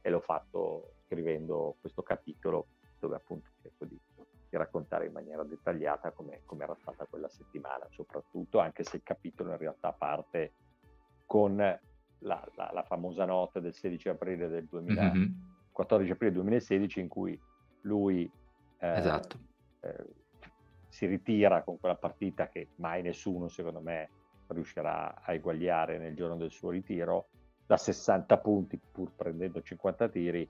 e 0.02 0.10
l'ho 0.10 0.20
fatto 0.20 0.96
scrivendo 1.06 1.76
questo 1.80 2.02
capitolo 2.02 2.68
dove 3.00 3.16
appunto 3.16 3.50
cerco 3.62 3.86
di, 3.86 3.98
di 4.16 4.58
raccontare 4.58 5.06
in 5.06 5.14
maniera 5.14 5.44
dettagliata 5.44 6.12
come, 6.12 6.42
come, 6.46 6.64
era 6.64 6.76
stata 6.82 7.06
quella 7.06 7.30
settimana, 7.30 7.88
soprattutto 7.92 8.60
anche 8.60 8.84
se 8.84 8.98
il 8.98 9.04
capitolo 9.04 9.52
in 9.52 9.58
realtà 9.58 9.94
parte 9.94 10.54
con 11.26 11.56
la, 11.56 11.80
la, 12.56 12.72
la 12.74 12.84
famosa 12.84 13.26
nota 13.26 13.60
del 13.60 13.74
16 13.74 14.10
aprile 14.10 14.48
del 14.48 14.66
2000, 14.66 15.02
mm-hmm. 15.04 15.32
14 15.72 16.12
aprile 16.12 16.32
2016 16.34 17.00
in 17.00 17.08
cui 17.08 17.40
lui 17.82 18.30
eh, 18.80 18.98
esatto. 18.98 19.38
eh, 19.82 20.06
si 20.90 21.06
ritira 21.06 21.64
con 21.64 21.80
quella 21.80 21.96
partita 21.96 22.50
che 22.50 22.70
mai 22.76 23.02
nessuno, 23.02 23.48
secondo 23.48 23.80
me, 23.80 24.10
riuscirà 24.48 25.22
a 25.22 25.34
eguagliare 25.34 25.98
nel 25.98 26.16
giorno 26.16 26.36
del 26.36 26.52
suo 26.52 26.72
ritiro, 26.72 27.28
da 27.66 27.78
60 27.78 28.38
punti 28.40 28.80
pur 28.92 29.12
prendendo 29.16 29.62
50 29.62 30.10
tiri 30.10 30.48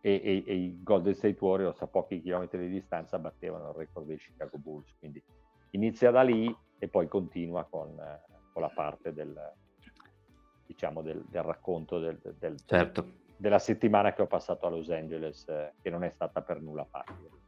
e, 0.00 0.20
e, 0.22 0.44
e 0.46 0.54
i 0.54 0.82
Golden 0.82 1.14
State 1.14 1.36
Warriors 1.38 1.80
a 1.82 1.86
pochi 1.86 2.22
chilometri 2.22 2.58
di 2.58 2.68
distanza 2.68 3.18
battevano 3.18 3.68
il 3.68 3.74
record 3.74 4.06
dei 4.06 4.16
Chicago 4.16 4.56
Bulls. 4.56 4.94
Quindi 4.98 5.22
inizia 5.70 6.10
da 6.10 6.22
lì 6.22 6.54
e 6.78 6.88
poi 6.88 7.06
continua 7.06 7.64
con, 7.64 7.94
con 8.52 8.62
la 8.62 8.70
parte 8.74 9.12
del, 9.12 9.38
diciamo, 10.66 11.02
del, 11.02 11.22
del 11.28 11.42
racconto 11.42 11.98
del, 11.98 12.18
del, 12.38 12.58
certo. 12.64 13.06
della 13.36 13.58
settimana 13.58 14.12
che 14.12 14.22
ho 14.22 14.26
passato 14.26 14.66
a 14.66 14.70
Los 14.70 14.90
Angeles, 14.90 15.46
eh, 15.48 15.74
che 15.82 15.90
non 15.90 16.02
è 16.04 16.08
stata 16.10 16.42
per 16.42 16.60
nulla 16.62 16.84
facile. 16.84 17.43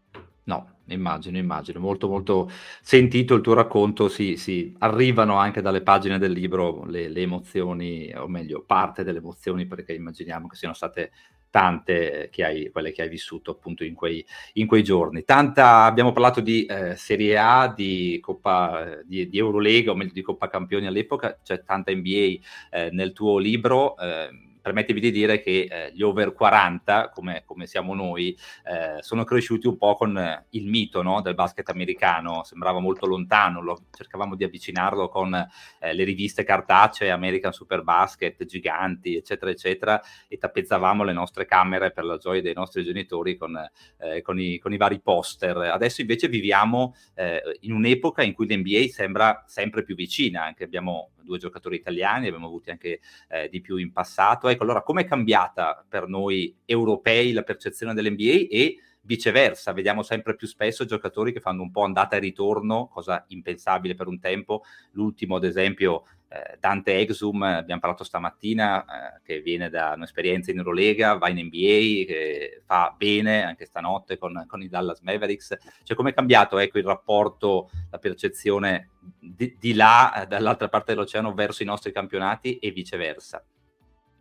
No, 0.46 0.78
immagino, 0.86 1.38
immagino. 1.38 1.80
Molto, 1.80 2.08
molto 2.08 2.48
sentito 2.80 3.34
il 3.34 3.40
tuo 3.40 3.54
racconto. 3.54 4.08
Sì, 4.08 4.36
sì, 4.36 4.74
arrivano 4.78 5.36
anche 5.36 5.60
dalle 5.60 5.82
pagine 5.82 6.18
del 6.18 6.30
libro 6.30 6.84
le, 6.84 7.08
le 7.08 7.20
emozioni, 7.20 8.12
o 8.14 8.28
meglio, 8.28 8.62
parte 8.64 9.02
delle 9.02 9.18
emozioni, 9.18 9.66
perché 9.66 9.92
immaginiamo 9.92 10.46
che 10.46 10.54
siano 10.54 10.74
state 10.74 11.10
tante 11.50 12.28
che 12.30 12.44
hai, 12.44 12.70
quelle 12.70 12.92
che 12.92 13.02
hai 13.02 13.08
vissuto 13.08 13.52
appunto 13.52 13.82
in 13.82 13.94
quei, 13.94 14.24
in 14.54 14.68
quei 14.68 14.84
giorni. 14.84 15.24
Tanta, 15.24 15.82
abbiamo 15.82 16.12
parlato 16.12 16.40
di 16.40 16.64
eh, 16.64 16.94
Serie 16.94 17.36
A, 17.38 17.72
di 17.74 18.18
Coppa, 18.20 19.00
di, 19.04 19.28
di, 19.28 19.38
Eurolega, 19.38 19.90
o 19.90 19.96
meglio 19.96 20.12
di 20.12 20.22
Coppa 20.22 20.48
Campioni 20.48 20.86
all'epoca, 20.86 21.40
c'è 21.42 21.64
tanta 21.64 21.92
NBA 21.92 22.36
eh, 22.70 22.90
nel 22.92 23.12
tuo 23.12 23.38
libro. 23.38 23.96
Eh, 23.98 24.28
permettevi 24.66 24.98
di 24.98 25.12
dire 25.12 25.40
che 25.40 25.68
eh, 25.70 25.92
gli 25.94 26.02
over 26.02 26.32
40, 26.32 27.10
come, 27.10 27.44
come 27.46 27.66
siamo 27.66 27.94
noi, 27.94 28.36
eh, 28.64 29.00
sono 29.00 29.22
cresciuti 29.22 29.68
un 29.68 29.76
po' 29.76 29.94
con 29.94 30.44
il 30.50 30.66
mito 30.66 31.02
no, 31.02 31.22
del 31.22 31.36
basket 31.36 31.68
americano, 31.68 32.42
sembrava 32.42 32.80
molto 32.80 33.06
lontano, 33.06 33.62
lo, 33.62 33.84
cercavamo 33.92 34.34
di 34.34 34.42
avvicinarlo 34.42 35.08
con 35.08 35.32
eh, 35.34 35.94
le 35.94 36.02
riviste 36.02 36.42
cartacee, 36.42 37.12
American 37.12 37.52
Super 37.52 37.84
Basket, 37.84 38.44
giganti, 38.44 39.14
eccetera, 39.14 39.52
eccetera, 39.52 40.02
e 40.26 40.36
tappezzavamo 40.36 41.04
le 41.04 41.12
nostre 41.12 41.44
camere 41.44 41.92
per 41.92 42.02
la 42.02 42.16
gioia 42.16 42.42
dei 42.42 42.54
nostri 42.54 42.82
genitori 42.82 43.36
con, 43.36 43.56
eh, 43.98 44.20
con, 44.20 44.40
i, 44.40 44.58
con 44.58 44.72
i, 44.72 44.76
vari 44.76 44.98
poster. 44.98 45.56
Adesso 45.58 46.00
invece 46.00 46.26
viviamo 46.26 46.96
eh, 47.14 47.40
in 47.60 47.70
un'epoca 47.70 48.24
in 48.24 48.32
cui 48.32 48.52
l'NBA 48.52 48.88
sembra 48.88 49.44
sempre 49.46 49.84
più 49.84 49.94
vicina, 49.94 50.42
anche 50.42 50.64
abbiamo 50.64 51.10
due 51.26 51.36
giocatori 51.38 51.76
italiani, 51.76 52.28
abbiamo 52.28 52.46
avuti 52.46 52.70
anche 52.70 53.00
eh, 53.28 53.48
di 53.50 53.60
più 53.60 53.76
in 53.76 53.92
passato. 53.92 54.48
Ecco, 54.56 54.64
allora 54.64 54.82
com'è 54.82 55.04
cambiata 55.04 55.84
per 55.86 56.08
noi 56.08 56.56
europei 56.64 57.32
la 57.32 57.42
percezione 57.42 57.92
dell'NBA 57.92 58.46
e 58.50 58.78
viceversa, 59.02 59.72
vediamo 59.72 60.02
sempre 60.02 60.34
più 60.34 60.48
spesso 60.48 60.86
giocatori 60.86 61.30
che 61.30 61.40
fanno 61.40 61.60
un 61.62 61.70
po' 61.70 61.84
andata 61.84 62.16
e 62.16 62.20
ritorno, 62.20 62.88
cosa 62.88 63.22
impensabile 63.28 63.94
per 63.94 64.06
un 64.08 64.18
tempo. 64.18 64.62
L'ultimo, 64.92 65.36
ad 65.36 65.44
esempio, 65.44 66.04
eh, 66.28 66.56
Dante 66.58 66.98
Exum, 66.98 67.42
abbiamo 67.42 67.80
parlato 67.80 68.02
stamattina, 68.02 68.84
eh, 68.84 69.20
che 69.22 69.42
viene 69.42 69.68
da 69.68 69.92
un'esperienza 69.94 70.50
in 70.50 70.58
Eurolega, 70.58 71.18
va 71.18 71.28
in 71.28 71.44
NBA, 71.44 72.06
che 72.06 72.62
fa 72.64 72.94
bene 72.96 73.44
anche 73.44 73.66
stanotte 73.66 74.16
con, 74.16 74.42
con 74.48 74.62
i 74.62 74.68
Dallas 74.68 75.00
Mavericks. 75.00 75.54
Cioè, 75.82 75.96
come 75.96 76.10
è 76.10 76.14
cambiato 76.14 76.56
ecco, 76.56 76.78
il 76.78 76.84
rapporto, 76.84 77.70
la 77.90 77.98
percezione 77.98 78.88
di, 79.20 79.54
di 79.60 79.74
là, 79.74 80.22
eh, 80.22 80.26
dall'altra 80.26 80.70
parte 80.70 80.94
dell'oceano, 80.94 81.34
verso 81.34 81.62
i 81.62 81.66
nostri 81.66 81.92
campionati 81.92 82.56
e 82.58 82.70
viceversa? 82.70 83.44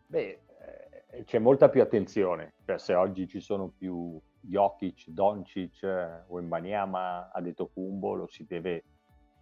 Beh, 0.07 0.41
eh, 1.11 1.23
c'è 1.23 1.39
molta 1.39 1.69
più 1.69 1.81
attenzione, 1.81 2.53
cioè 2.65 2.77
se 2.77 2.93
oggi 2.93 3.27
ci 3.27 3.39
sono 3.39 3.69
più 3.69 4.19
Jokic, 4.39 5.09
Doncic, 5.09 6.25
Wembanyama, 6.27 7.31
Adetokumbo, 7.31 8.13
lo 8.13 8.27
si 8.27 8.45
deve 8.45 8.83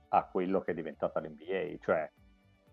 a 0.10 0.26
quello 0.26 0.62
che 0.62 0.72
è 0.72 0.74
diventata 0.74 1.20
l'NBA, 1.20 1.78
cioè 1.80 2.10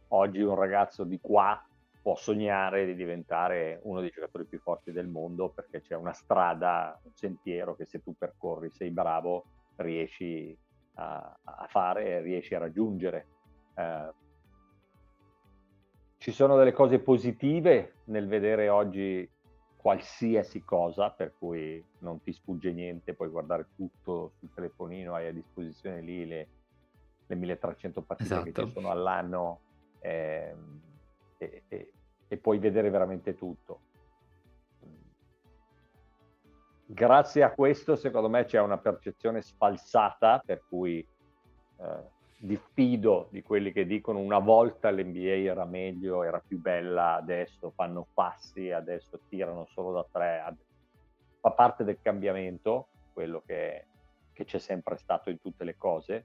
oggi 0.09 0.41
un 0.43 0.55
ragazzo 0.55 1.05
di 1.05 1.19
qua 1.21 1.63
può 2.03 2.17
sognare 2.17 2.87
di 2.87 2.95
diventare 2.95 3.81
uno 3.83 4.01
dei 4.01 4.11
giocatori 4.11 4.47
più 4.47 4.59
forti 4.59 4.93
del 4.93 5.07
mondo 5.07 5.51
perché 5.51 5.81
c'è 5.81 5.95
una 5.95 6.13
strada, 6.13 6.99
un 7.03 7.13
sentiero 7.15 7.75
che 7.75 7.85
se 7.87 8.01
tu 8.03 8.15
percorri, 8.17 8.71
sei 8.71 8.91
bravo, 8.91 9.45
riesci 9.77 10.57
a, 10.95 11.39
a 11.43 11.67
fare 11.69 12.21
riesci 12.21 12.55
a 12.55 12.59
raggiungere. 12.59 13.27
Eh, 13.75 14.13
ci 16.21 16.33
sono 16.33 16.55
delle 16.59 16.73
cose 16.73 16.99
positive 16.99 17.95
nel 18.05 18.29
vedere 18.29 18.69
oggi 18.69 19.27
qualsiasi 19.75 20.63
cosa, 20.63 21.09
per 21.09 21.33
cui 21.39 21.83
non 22.01 22.21
ti 22.21 22.31
sfugge 22.35 22.73
niente, 22.73 23.15
puoi 23.15 23.31
guardare 23.31 23.69
tutto 23.75 24.33
sul 24.39 24.53
telefonino, 24.53 25.15
hai 25.15 25.29
a 25.29 25.33
disposizione 25.33 26.03
lì 26.03 26.27
le, 26.27 26.49
le 27.27 27.35
1300 27.35 28.03
partite 28.03 28.35
esatto. 28.35 28.45
che 28.45 28.53
ci 28.53 28.61
esatto. 28.61 28.81
sono 28.81 28.91
all'anno 28.93 29.61
eh, 30.01 30.55
e, 31.39 31.63
e, 31.67 31.93
e, 32.29 32.37
puoi 32.37 32.59
vedere 32.59 32.91
veramente 32.91 33.35
tutto. 33.35 33.81
Grazie 36.85 37.45
a 37.45 37.55
questo, 37.55 37.97
secondo 37.97 38.29
me, 38.29 38.45
c'è 38.45 38.61
una 38.61 38.77
percezione 38.77 39.41
sfalsata, 39.41 40.43
per 40.45 40.65
cui 40.69 40.99
eh, 40.99 42.19
diffido 42.43 43.29
di 43.31 43.43
quelli 43.43 43.71
che 43.71 43.85
dicono 43.85 44.19
una 44.19 44.39
volta 44.39 44.91
l'NBA 44.91 45.51
era 45.51 45.67
meglio, 45.67 46.23
era 46.23 46.41
più 46.41 46.59
bella, 46.59 47.17
adesso 47.17 47.71
fanno 47.71 48.07
passi, 48.15 48.71
adesso 48.71 49.21
tirano 49.29 49.67
solo 49.67 49.93
da 49.93 50.07
tre. 50.11 50.57
Fa 51.39 51.51
parte 51.51 51.85
del 51.85 51.99
cambiamento, 52.01 52.89
quello 53.13 53.43
che, 53.45 53.85
che 54.33 54.45
c'è 54.45 54.59
sempre 54.59 54.97
stato 54.97 55.29
in 55.29 55.39
tutte 55.39 55.65
le 55.65 55.77
cose. 55.77 56.25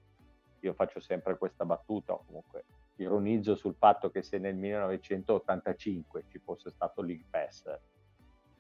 Io 0.62 0.74
faccio 0.74 1.02
sempre 1.02 1.38
questa 1.38 1.66
battuta, 1.66 2.18
comunque 2.26 2.64
ironizzo 2.98 3.56
sul 3.56 3.76
fatto 3.76 4.10
che 4.10 4.24
se 4.24 4.38
nel 4.38 4.56
1985 4.56 6.24
ci 6.30 6.40
fosse 6.40 6.70
stato 6.70 7.02
League 7.02 7.26
Pass 7.30 7.64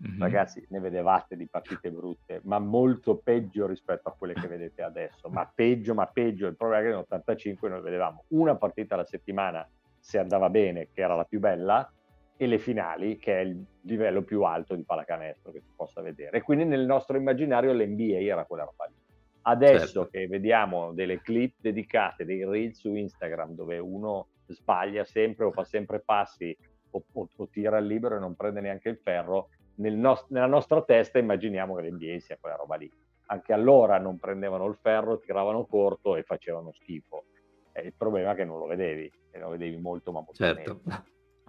Mm-hmm. 0.04 0.20
Ragazzi, 0.20 0.66
ne 0.70 0.80
vedevate 0.80 1.38
di 1.38 1.48
partite 1.48 1.90
brutte, 1.90 2.42
ma 2.44 2.60
molto 2.60 3.18
peggio 3.18 3.66
rispetto 3.66 4.10
a 4.10 4.16
quelle 4.18 4.34
che 4.34 4.48
vedete 4.48 4.82
adesso. 4.82 5.30
Ma 5.30 5.50
peggio, 5.54 5.94
ma 5.94 6.06
peggio. 6.08 6.48
Il 6.48 6.56
problema 6.56 6.82
è 6.82 6.90
che 6.90 6.96
nell'85 6.96 7.70
noi 7.70 7.82
vedevamo 7.82 8.25
una 8.30 8.56
partita 8.56 8.96
alla 8.96 9.06
settimana 9.06 9.68
se 9.98 10.20
andava 10.20 10.50
bene, 10.50 10.90
che 10.94 11.02
era 11.02 11.16
la 11.16 11.24
più 11.24 11.40
bella, 11.40 11.90
e 12.38 12.48
le 12.48 12.60
finali, 12.60 13.18
che 13.18 13.40
è 13.40 13.42
il 13.42 13.64
livello 13.82 14.24
più 14.24 14.44
alto 14.44 14.75
di 14.75 14.84
pallacanestro 14.84 15.52
che 15.52 15.62
si 15.62 15.72
possa 15.74 16.02
vedere. 16.02 16.38
E 16.38 16.42
quindi 16.42 16.66
nel 16.66 16.86
nostro 16.86 17.16
immaginario 17.16 17.72
l'NBA 17.72 18.20
era 18.20 18.46
quella 18.46 18.66
roba 18.66 18.86
lì. 18.86 19.04
Adesso 19.48 19.86
certo. 19.86 20.08
che 20.10 20.28
vediamo 20.28 20.92
delle 20.92 21.22
clip 21.22 21.56
dedicate, 21.60 22.25
dei 22.25 22.44
reel 22.44 22.74
su 22.74 22.94
Instagram 22.94 23.54
dove 23.54 23.78
uno 23.78 24.28
sbaglia 24.48 25.06
sempre 25.06 25.46
o 25.46 25.52
fa 25.52 25.64
sempre 25.64 26.02
passi 26.02 26.56
o, 26.92 27.04
o, 27.14 27.30
o 27.36 27.48
tira 27.50 27.78
il 27.78 27.86
libero 27.86 28.16
e 28.16 28.20
non 28.20 28.36
prende 28.36 28.62
neanche 28.62 28.90
il 28.90 28.98
ferro, 28.98 29.50
nel 29.75 29.96
nost- 29.96 30.29
nella 30.29 30.46
nostra 30.46 30.82
testa 30.84 31.20
immaginiamo 31.20 31.75
che 31.75 31.89
l'NBA 31.89 32.20
sia 32.20 32.38
quella 32.39 32.55
roba 32.55 32.75
lì. 32.75 32.91
Anche 33.27 33.53
allora 33.53 33.98
non 33.98 34.20
prendevano 34.20 34.65
il 34.67 34.75
ferro, 34.75 35.20
tiravano 35.20 35.65
corto 35.65 36.15
e 36.15 36.24
facevano 36.24 36.72
schifo. 36.74 37.25
E 37.72 37.82
il 37.82 37.93
problema 37.93 38.32
è 38.32 38.36
che 38.36 38.45
non 38.45 38.60
lo 38.60 38.65
vedevi, 38.65 39.12
e 39.32 39.39
lo 39.39 39.50
vedevi 39.50 39.78
molto 39.78 40.12
ma 40.12 40.19
molto 40.19 40.34
certo. 40.34 40.82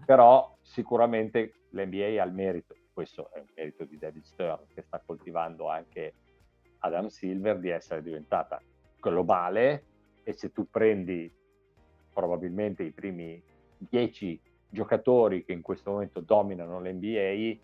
Però 0.05 0.57
sicuramente 0.62 1.53
l'NBA 1.70 2.20
ha 2.20 2.24
il 2.24 2.33
merito, 2.33 2.74
questo 2.92 3.31
è 3.33 3.38
un 3.38 3.46
merito 3.55 3.85
di 3.85 3.98
David 3.98 4.22
Stern, 4.22 4.66
che 4.74 4.83
sta 4.83 5.03
coltivando 5.05 5.68
anche 5.68 6.14
Adam 6.79 7.07
Silver, 7.07 7.59
di 7.59 7.68
essere 7.68 8.03
diventata 8.03 8.61
globale 8.98 9.85
e 10.24 10.33
se 10.33 10.51
tu 10.51 10.68
prendi 10.68 11.33
probabilmente 12.12 12.83
i 12.83 12.92
primi 12.92 13.42
dieci 13.79 14.40
giocatori 14.68 15.44
che 15.44 15.53
in 15.53 15.62
questo 15.62 15.92
momento 15.92 16.20
dominano 16.20 16.81
l'NBA, 16.81 17.61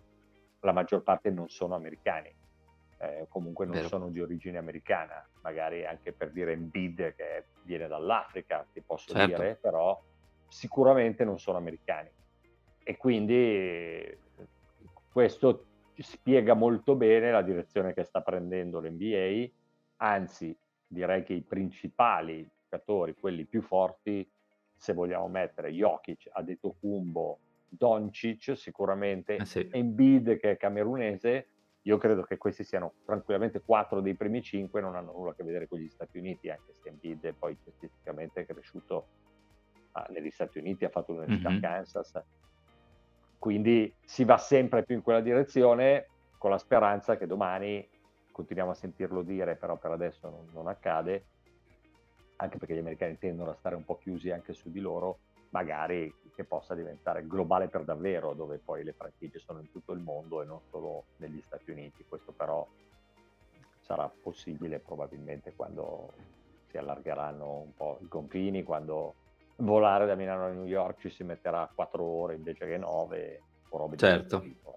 la 0.65 0.71
maggior 0.73 1.03
parte 1.03 1.29
non 1.29 1.49
sono 1.49 1.75
americani, 1.75 2.33
eh, 2.97 3.25
comunque 3.29 3.65
non 3.65 3.75
Vero. 3.75 3.87
sono 3.87 4.09
di 4.09 4.21
origine 4.21 4.57
americana, 4.57 5.25
magari 5.41 5.85
anche 5.85 6.13
per 6.13 6.31
dire 6.31 6.53
Embiid 6.53 7.15
che 7.15 7.45
viene 7.63 7.87
dall'Africa, 7.87 8.65
ti 8.71 8.81
posso 8.81 9.13
certo. 9.13 9.35
dire, 9.35 9.55
però 9.55 10.01
sicuramente 10.47 11.23
non 11.23 11.39
sono 11.39 11.57
americani. 11.57 12.09
E 12.81 12.97
quindi 12.97 14.17
questo 15.11 15.65
spiega 15.97 16.53
molto 16.53 16.95
bene 16.95 17.31
la 17.31 17.41
direzione 17.41 17.93
che 17.93 18.03
sta 18.03 18.21
prendendo 18.21 18.79
l'NBA, 18.79 19.51
anzi 19.97 20.55
direi 20.87 21.23
che 21.23 21.33
i 21.33 21.41
principali 21.41 22.47
giocatori, 22.73 23.15
quelli 23.15 23.45
più 23.45 23.61
forti, 23.61 24.29
se 24.75 24.93
vogliamo 24.93 25.27
mettere 25.27 25.71
Jokic, 25.71 26.29
Adetokumbo, 26.31 27.39
Doncic 27.75 28.55
sicuramente, 28.55 29.37
eh 29.37 29.45
sì. 29.45 29.67
Embiid 29.71 30.37
che 30.37 30.51
è 30.51 30.57
camerunese, 30.57 31.47
io 31.83 31.97
credo 31.97 32.23
che 32.23 32.37
questi 32.37 32.63
siano 32.63 32.93
tranquillamente 33.03 33.61
quattro 33.61 33.99
dei 33.99 34.15
primi 34.15 34.41
cinque, 34.41 34.79
non 34.79 34.95
hanno 34.95 35.11
nulla 35.11 35.31
a 35.31 35.33
che 35.33 35.43
vedere 35.43 35.67
con 35.67 35.79
gli 35.79 35.89
Stati 35.89 36.17
Uniti, 36.17 36.49
anche 36.49 36.73
se 36.73 36.87
Embiid 36.87 37.33
poi 37.33 37.55
statisticamente 37.55 38.41
è 38.41 38.45
cresciuto 38.45 39.07
ah, 39.91 40.07
negli 40.09 40.29
Stati 40.29 40.59
Uniti, 40.59 40.85
ha 40.85 40.89
fatto 40.89 41.13
l'Università 41.13 41.49
mm-hmm. 41.49 41.61
Kansas. 41.61 42.23
Quindi 43.37 43.93
si 44.05 44.23
va 44.23 44.37
sempre 44.37 44.83
più 44.83 44.95
in 44.95 45.01
quella 45.01 45.19
direzione 45.19 46.07
con 46.37 46.51
la 46.51 46.57
speranza 46.57 47.17
che 47.17 47.25
domani, 47.25 47.85
continuiamo 48.31 48.71
a 48.71 48.75
sentirlo 48.75 49.21
dire, 49.21 49.55
però 49.55 49.77
per 49.77 49.91
adesso 49.91 50.29
non, 50.29 50.47
non 50.53 50.67
accade, 50.67 51.25
anche 52.37 52.57
perché 52.57 52.75
gli 52.75 52.79
americani 52.79 53.17
tendono 53.17 53.51
a 53.51 53.55
stare 53.55 53.75
un 53.75 53.83
po' 53.83 53.97
chiusi 53.97 54.31
anche 54.31 54.53
su 54.53 54.71
di 54.71 54.79
loro, 54.79 55.19
magari 55.49 56.13
che 56.35 56.43
possa 56.43 56.73
diventare 56.73 57.25
globale 57.25 57.67
per 57.67 57.83
davvero, 57.83 58.33
dove 58.33 58.57
poi 58.57 58.83
le 58.83 58.93
franchigie 58.93 59.39
sono 59.39 59.59
in 59.59 59.71
tutto 59.71 59.93
il 59.93 59.99
mondo 59.99 60.41
e 60.41 60.45
non 60.45 60.59
solo 60.69 61.05
negli 61.17 61.41
Stati 61.41 61.71
Uniti. 61.71 62.05
Questo 62.07 62.31
però 62.31 62.67
sarà 63.81 64.09
possibile 64.09 64.79
probabilmente 64.79 65.53
quando 65.55 66.11
si 66.69 66.77
allargeranno 66.77 67.59
un 67.59 67.73
po' 67.75 67.99
i 68.01 68.07
confini, 68.07 68.63
quando 68.63 69.15
volare 69.57 70.05
da 70.05 70.15
Milano 70.15 70.45
a 70.45 70.49
New 70.49 70.65
York 70.65 70.99
ci 70.99 71.09
si 71.09 71.23
metterà 71.23 71.61
a 71.61 71.71
4 71.73 72.03
ore 72.03 72.35
invece 72.35 72.65
che 72.65 72.77
9 72.77 73.41
o 73.69 73.77
robe 73.77 73.97
certo. 73.97 74.39
di 74.39 74.49
tipo. 74.49 74.72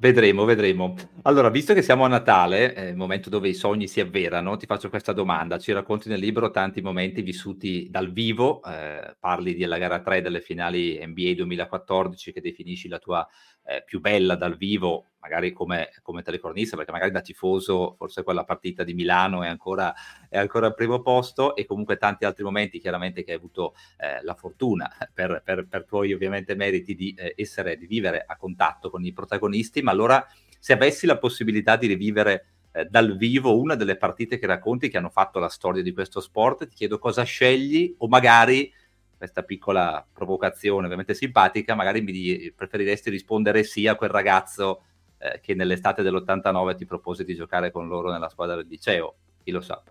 Vedremo, 0.00 0.44
vedremo. 0.44 0.94
Allora, 1.22 1.50
visto 1.50 1.74
che 1.74 1.82
siamo 1.82 2.04
a 2.04 2.08
Natale, 2.08 2.72
eh, 2.72 2.88
il 2.90 2.96
momento 2.96 3.28
dove 3.28 3.48
i 3.48 3.54
sogni 3.54 3.88
si 3.88 3.98
avverano, 3.98 4.56
ti 4.56 4.64
faccio 4.64 4.90
questa 4.90 5.12
domanda. 5.12 5.58
Ci 5.58 5.72
racconti 5.72 6.08
nel 6.08 6.20
libro 6.20 6.52
tanti 6.52 6.80
momenti 6.80 7.20
vissuti 7.20 7.88
dal 7.90 8.12
vivo, 8.12 8.62
eh, 8.62 9.16
parli 9.18 9.56
della 9.56 9.76
gara 9.76 10.00
3 10.00 10.22
delle 10.22 10.40
finali 10.40 11.04
NBA 11.04 11.34
2014 11.34 12.32
che 12.32 12.40
definisci 12.40 12.86
la 12.86 13.00
tua 13.00 13.26
eh, 13.64 13.82
più 13.84 13.98
bella 13.98 14.36
dal 14.36 14.56
vivo, 14.56 15.06
magari 15.20 15.52
come, 15.52 15.90
come 16.02 16.22
telecronista, 16.22 16.76
perché 16.76 16.92
magari 16.92 17.10
da 17.10 17.20
tifoso 17.20 17.94
forse 17.96 18.22
quella 18.22 18.44
partita 18.44 18.84
di 18.84 18.94
Milano 18.94 19.42
è 19.42 19.48
ancora, 19.48 19.92
è 20.28 20.38
ancora 20.38 20.66
al 20.66 20.74
primo 20.74 21.00
posto 21.00 21.54
e 21.56 21.66
comunque 21.66 21.96
tanti 21.96 22.24
altri 22.24 22.44
momenti 22.44 22.78
chiaramente 22.78 23.24
che 23.24 23.32
hai 23.32 23.36
avuto 23.36 23.74
eh, 23.98 24.22
la 24.22 24.34
fortuna 24.34 24.90
per, 25.12 25.42
per, 25.44 25.66
per, 25.68 25.84
tuoi 25.84 26.12
ovviamente 26.12 26.54
meriti 26.54 26.94
di 26.94 27.14
eh, 27.16 27.34
essere, 27.36 27.76
di 27.76 27.86
vivere 27.86 28.24
a 28.26 28.36
contatto 28.36 28.90
con 28.90 29.04
i 29.04 29.12
protagonisti, 29.12 29.82
ma 29.82 29.90
allora 29.90 30.24
se 30.58 30.72
avessi 30.72 31.06
la 31.06 31.18
possibilità 31.18 31.76
di 31.76 31.86
rivivere 31.86 32.46
eh, 32.72 32.84
dal 32.84 33.16
vivo 33.16 33.58
una 33.58 33.74
delle 33.74 33.96
partite 33.96 34.38
che 34.38 34.46
racconti 34.46 34.88
che 34.88 34.98
hanno 34.98 35.10
fatto 35.10 35.38
la 35.38 35.48
storia 35.48 35.82
di 35.82 35.92
questo 35.92 36.20
sport, 36.20 36.68
ti 36.68 36.74
chiedo 36.74 36.98
cosa 36.98 37.22
scegli 37.22 37.94
o 37.98 38.08
magari 38.08 38.72
questa 39.16 39.42
piccola 39.42 40.06
provocazione 40.12 40.84
ovviamente 40.84 41.12
simpatica, 41.12 41.74
magari 41.74 42.02
mi 42.02 42.52
preferiresti 42.52 43.10
rispondere 43.10 43.64
sì 43.64 43.88
a 43.88 43.96
quel 43.96 44.10
ragazzo 44.10 44.84
eh, 45.18 45.40
che 45.40 45.54
nell'estate 45.54 46.02
dell'89 46.02 46.76
ti 46.76 46.86
propose 46.86 47.24
di 47.24 47.34
giocare 47.34 47.70
con 47.70 47.88
loro 47.88 48.10
nella 48.10 48.28
squadra 48.28 48.56
del 48.56 48.66
liceo, 48.66 49.16
chi 49.42 49.50
lo 49.50 49.60
sa. 49.60 49.82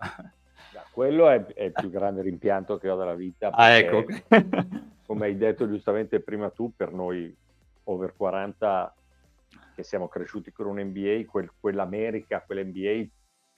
Quello 0.90 1.28
è, 1.28 1.44
è, 1.46 1.64
il 1.64 1.72
più 1.72 1.90
grande 1.90 2.22
rimpianto 2.22 2.76
che 2.78 2.90
ho 2.90 2.96
della 2.96 3.14
vita. 3.14 3.50
Ah, 3.50 3.70
ecco. 3.70 4.04
come 5.06 5.26
hai 5.26 5.36
detto 5.36 5.68
giustamente 5.68 6.20
prima 6.20 6.50
tu, 6.50 6.74
per 6.74 6.92
noi 6.92 7.34
over 7.84 8.14
40 8.14 8.94
che 9.74 9.82
siamo 9.82 10.08
cresciuti 10.08 10.52
con 10.52 10.66
un 10.66 10.80
NBA, 10.80 11.24
quel, 11.26 11.50
quell'America, 11.58 12.42
quell'NBA, 12.42 13.08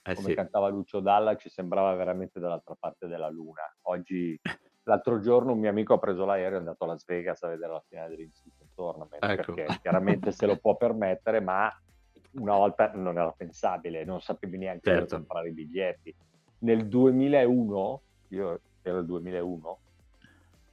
eh 0.03 0.15
come 0.15 0.29
sì. 0.29 0.33
cantava 0.33 0.69
Lucio 0.69 0.99
Dalla, 0.99 1.35
ci 1.35 1.49
sembrava 1.49 1.93
veramente 1.95 2.39
dall'altra 2.39 2.75
parte 2.79 3.07
della 3.07 3.29
luna. 3.29 3.63
Oggi, 3.83 4.39
l'altro 4.83 5.19
giorno, 5.19 5.51
un 5.51 5.59
mio 5.59 5.69
amico 5.69 5.93
ha 5.93 5.99
preso 5.99 6.25
l'aereo 6.25 6.51
e 6.51 6.55
è 6.55 6.57
andato 6.57 6.83
a 6.83 6.87
Las 6.87 7.05
Vegas 7.05 7.43
a 7.43 7.49
vedere 7.49 7.71
la 7.71 7.83
finale 7.87 8.09
dell'Instituto 8.09 8.60
Tournament, 8.81 9.23
ecco. 9.23 9.53
perché 9.53 9.77
chiaramente 9.81 10.31
se 10.31 10.45
lo 10.47 10.57
può 10.57 10.75
permettere, 10.75 11.39
ma 11.39 11.71
una 12.31 12.55
volta 12.55 12.91
non 12.93 13.17
era 13.17 13.31
pensabile, 13.31 14.03
non 14.03 14.21
sapevi 14.21 14.57
neanche 14.57 14.89
certo. 14.89 15.01
dove 15.01 15.15
comprare 15.17 15.49
i 15.49 15.53
biglietti. 15.53 16.15
Nel 16.59 16.87
2001, 16.87 18.01
io 18.29 18.59
ero 18.81 18.99
il 18.99 19.05
2001, 19.05 19.79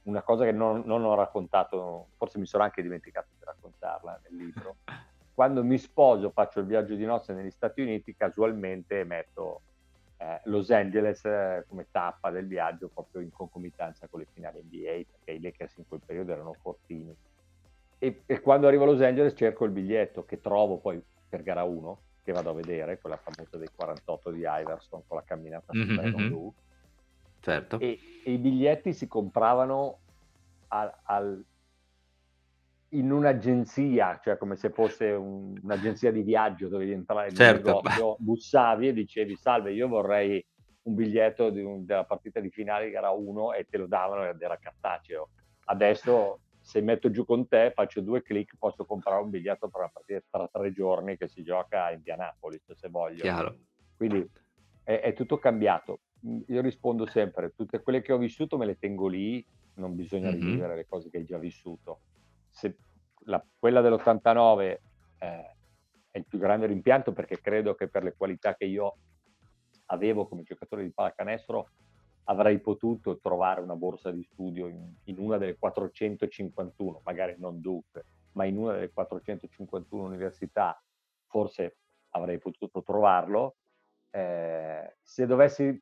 una 0.03 0.21
cosa 0.23 0.43
che 0.45 0.51
non, 0.51 0.81
non, 0.85 1.03
ho 1.03 1.13
raccontato, 1.13 2.07
forse 2.17 2.39
mi 2.39 2.45
sono 2.45 2.63
anche 2.63 2.81
dimenticato 2.81 3.27
di 3.37 3.43
raccontarla 3.43 4.21
nel 4.23 4.35
libro, 4.35 4.77
quando 5.33 5.63
mi 5.63 5.77
sposo, 5.77 6.31
faccio 6.31 6.59
il 6.59 6.65
viaggio 6.65 6.95
di 6.95 7.05
nozze 7.05 7.33
negli 7.33 7.51
Stati 7.51 7.81
Uniti, 7.81 8.15
casualmente 8.15 9.03
metto 9.03 9.61
eh, 10.17 10.41
Los 10.45 10.69
Angeles 10.69 11.23
eh, 11.25 11.65
come 11.67 11.87
tappa 11.91 12.29
del 12.29 12.47
viaggio 12.47 12.89
proprio 12.89 13.21
in 13.21 13.31
concomitanza 13.31 14.07
con 14.07 14.19
le 14.19 14.27
finali 14.31 14.61
NBA, 14.61 15.11
perché 15.11 15.31
i 15.31 15.41
Lakers 15.41 15.77
in 15.77 15.87
quel 15.87 16.01
periodo 16.05 16.31
erano 16.33 16.53
fortini. 16.61 17.15
E, 17.99 18.23
e, 18.25 18.39
quando 18.39 18.67
arrivo 18.67 18.83
a 18.83 18.87
Los 18.87 19.01
Angeles 19.01 19.33
cerco 19.35 19.65
il 19.65 19.71
biglietto 19.71 20.23
che 20.23 20.39
trovo 20.39 20.77
poi 20.77 21.01
per 21.27 21.43
gara 21.43 21.63
1, 21.63 22.01
che 22.23 22.31
vado 22.31 22.51
a 22.51 22.53
vedere, 22.53 22.99
quella 22.99 23.17
famosa 23.17 23.57
dei 23.57 23.69
48 23.75 24.31
di 24.31 24.43
Iverson 24.45 25.03
con 25.05 25.17
la 25.17 25.23
camminata 25.23 25.73
mm-hmm. 25.73 26.27
blu. 26.27 26.53
Certo. 27.41 27.79
E, 27.79 27.99
e, 28.23 28.31
i 28.31 28.37
biglietti 28.37 28.93
si 28.93 29.07
compravano 29.07 29.99
al, 30.69 30.93
al 31.03 31.45
in 32.89 33.11
un'agenzia, 33.11 34.19
cioè 34.23 34.37
come 34.37 34.55
se 34.55 34.69
fosse 34.69 35.11
un, 35.11 35.59
un'agenzia 35.61 36.11
di 36.11 36.21
viaggio, 36.23 36.69
dovevi 36.69 36.93
entrare 36.93 37.31
certo. 37.33 37.65
nel 37.65 37.81
negozio, 37.83 38.15
bussavi 38.19 38.87
e 38.87 38.93
dicevi 38.93 39.35
salve, 39.35 39.73
io 39.73 39.87
vorrei 39.87 40.43
un 40.83 40.95
biglietto 40.95 41.47
un, 41.47 41.85
della 41.85 42.05
partita 42.05 42.39
di 42.39 42.49
finale 42.49 42.85
di 42.85 42.91
gara 42.91 43.11
1 43.11 43.53
e 43.53 43.67
te 43.69 43.77
lo 43.77 43.87
davano 43.87 44.27
ed 44.27 44.41
era 44.41 44.57
cartaceo. 44.57 45.29
Adesso 45.65 46.39
se 46.69 46.81
metto 46.81 47.09
giù 47.09 47.25
con 47.25 47.47
te, 47.47 47.71
faccio 47.73 48.01
due 48.01 48.21
clic, 48.21 48.55
posso 48.59 48.85
comprare 48.85 49.23
un 49.23 49.31
biglietto 49.31 49.69
per 49.69 49.81
una 49.81 49.89
partita 49.91 50.21
tra 50.29 50.47
tre 50.51 50.71
giorni 50.71 51.17
che 51.17 51.27
si 51.27 51.41
gioca 51.41 51.85
a 51.85 51.91
Indianapolis, 51.91 52.71
se 52.73 52.89
voglio. 52.89 53.21
Chiaro. 53.21 53.57
Quindi 53.97 54.29
è, 54.83 54.99
è 54.99 55.13
tutto 55.13 55.39
cambiato. 55.39 56.01
Io 56.47 56.61
rispondo 56.61 57.07
sempre, 57.07 57.53
tutte 57.55 57.81
quelle 57.81 58.01
che 58.01 58.13
ho 58.13 58.17
vissuto 58.17 58.57
me 58.57 58.65
le 58.65 58.77
tengo 58.77 59.07
lì, 59.07 59.43
non 59.75 59.95
bisogna 59.95 60.29
mm-hmm. 60.29 60.39
rivivere 60.39 60.75
le 60.75 60.85
cose 60.85 61.09
che 61.09 61.17
hai 61.17 61.25
già 61.25 61.37
vissuto 61.37 62.01
se 62.49 62.77
la, 63.25 63.43
quella 63.57 63.81
dell'89 63.81 64.61
eh, 64.61 64.79
è 66.11 66.17
il 66.17 66.25
più 66.25 66.39
grande 66.39 66.65
rimpianto 66.65 67.13
perché 67.13 67.39
credo 67.39 67.75
che 67.75 67.87
per 67.87 68.03
le 68.03 68.15
qualità 68.15 68.55
che 68.55 68.65
io 68.65 68.97
avevo 69.87 70.27
come 70.27 70.43
giocatore 70.43 70.83
di 70.83 70.91
pallacanestro 70.91 71.69
avrei 72.29 72.59
potuto 72.59 73.17
trovare 73.19 73.59
una 73.59 73.75
borsa 73.75 74.11
di 74.11 74.23
studio 74.23 74.67
in, 74.67 74.93
in, 75.05 75.17
una 75.17 75.37
delle 75.37 75.57
451, 75.57 77.01
magari 77.03 77.35
non 77.37 77.59
Duke, 77.59 78.05
ma 78.33 78.45
in 78.45 78.57
una 78.57 78.73
delle 78.73 78.91
451 78.91 80.03
università 80.03 80.79
forse 81.25 81.77
avrei 82.11 82.37
potuto 82.37 82.83
trovarlo. 82.83 83.55
Eh, 84.11 84.97
se 85.01 85.25
dovessi 85.25 85.81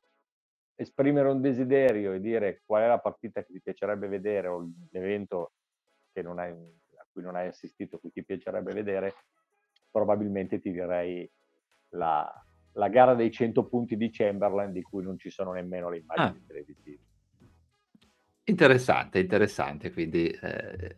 esprimere 0.74 1.28
un 1.28 1.40
desiderio 1.40 2.12
e 2.12 2.20
dire 2.20 2.62
qual 2.64 2.82
è 2.82 2.86
la 2.86 2.98
partita 2.98 3.42
che 3.42 3.52
ti 3.52 3.60
piacerebbe 3.60 4.08
vedere 4.08 4.48
o 4.48 4.70
l'evento 4.90 5.52
hai, 6.14 6.50
a 6.50 7.06
cui 7.12 7.22
non 7.22 7.36
hai 7.36 7.48
assistito, 7.48 7.98
cui 7.98 8.10
ti 8.10 8.24
piacerebbe 8.24 8.72
vedere, 8.72 9.14
probabilmente 9.90 10.58
ti 10.60 10.72
direi 10.72 11.30
la, 11.90 12.47
la 12.78 12.88
gara 12.88 13.14
dei 13.14 13.30
100 13.30 13.64
punti 13.64 13.96
di 13.96 14.08
Chamberlain 14.10 14.72
di 14.72 14.82
cui 14.82 15.02
non 15.02 15.18
ci 15.18 15.30
sono 15.30 15.52
nemmeno 15.52 15.90
le 15.90 15.98
immagini 15.98 16.38
ah. 16.42 16.46
televisive. 16.46 16.98
Interessante, 18.48 19.18
interessante, 19.18 19.92
quindi 19.92 20.26
eh, 20.28 20.94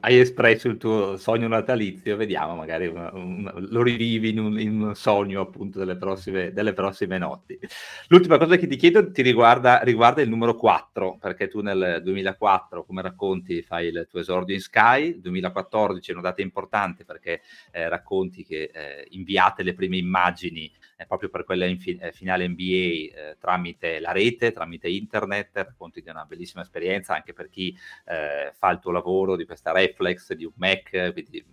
hai 0.00 0.18
espresso 0.18 0.66
il 0.66 0.78
tuo 0.78 1.16
sogno 1.16 1.46
natalizio, 1.46 2.16
vediamo, 2.16 2.56
magari 2.56 2.88
una, 2.88 3.08
una, 3.14 3.52
lo 3.54 3.82
rivivi 3.84 4.30
in 4.30 4.40
un, 4.40 4.58
in 4.58 4.82
un, 4.82 4.94
sogno 4.96 5.42
appunto 5.42 5.78
delle 5.78 5.96
prossime, 5.96 6.52
delle 6.52 6.72
prossime, 6.72 7.16
notti. 7.16 7.56
L'ultima 8.08 8.36
cosa 8.36 8.56
che 8.56 8.66
ti 8.66 8.74
chiedo 8.74 9.12
ti 9.12 9.22
riguarda, 9.22 9.78
riguarda, 9.82 10.22
il 10.22 10.28
numero 10.28 10.56
4, 10.56 11.18
perché 11.20 11.46
tu 11.46 11.60
nel 11.60 12.00
2004, 12.02 12.84
come 12.84 13.02
racconti, 13.02 13.62
fai 13.62 13.86
il 13.86 14.08
tuo 14.10 14.18
esordio 14.18 14.56
in 14.56 14.60
Sky, 14.60 15.10
il 15.10 15.20
2014 15.20 16.10
è 16.10 16.14
una 16.14 16.22
data 16.22 16.42
importante 16.42 17.04
perché 17.04 17.42
eh, 17.70 17.88
racconti 17.88 18.42
che 18.42 18.72
eh, 18.74 19.06
inviate 19.10 19.62
le 19.62 19.74
prime 19.74 19.98
immagini 19.98 20.68
eh, 20.98 21.06
proprio 21.06 21.28
per 21.28 21.44
quella 21.44 21.66
fi- 21.76 21.96
eh, 21.96 22.12
finale 22.12 22.48
NBA 22.48 22.62
eh, 22.62 23.36
tramite 23.38 24.00
la 24.00 24.10
rete, 24.10 24.50
tramite 24.50 24.88
internet, 24.88 25.50
racconti 25.52 26.02
di 26.02 26.10
una 26.10 26.24
bellissima 26.24 26.62
esperienza 26.62 27.14
anche 27.14 27.32
per 27.32 27.48
chi 27.48 27.74
eh, 28.06 28.52
fa 28.58 28.70
il 28.70 28.80
tuo 28.80 28.90
lavoro 28.90 29.36
di 29.36 29.46
questa 29.46 29.70
reflex, 29.70 30.32
di 30.32 30.44
un 30.44 30.52
Mac, 30.56 31.12
quindi 31.12 31.44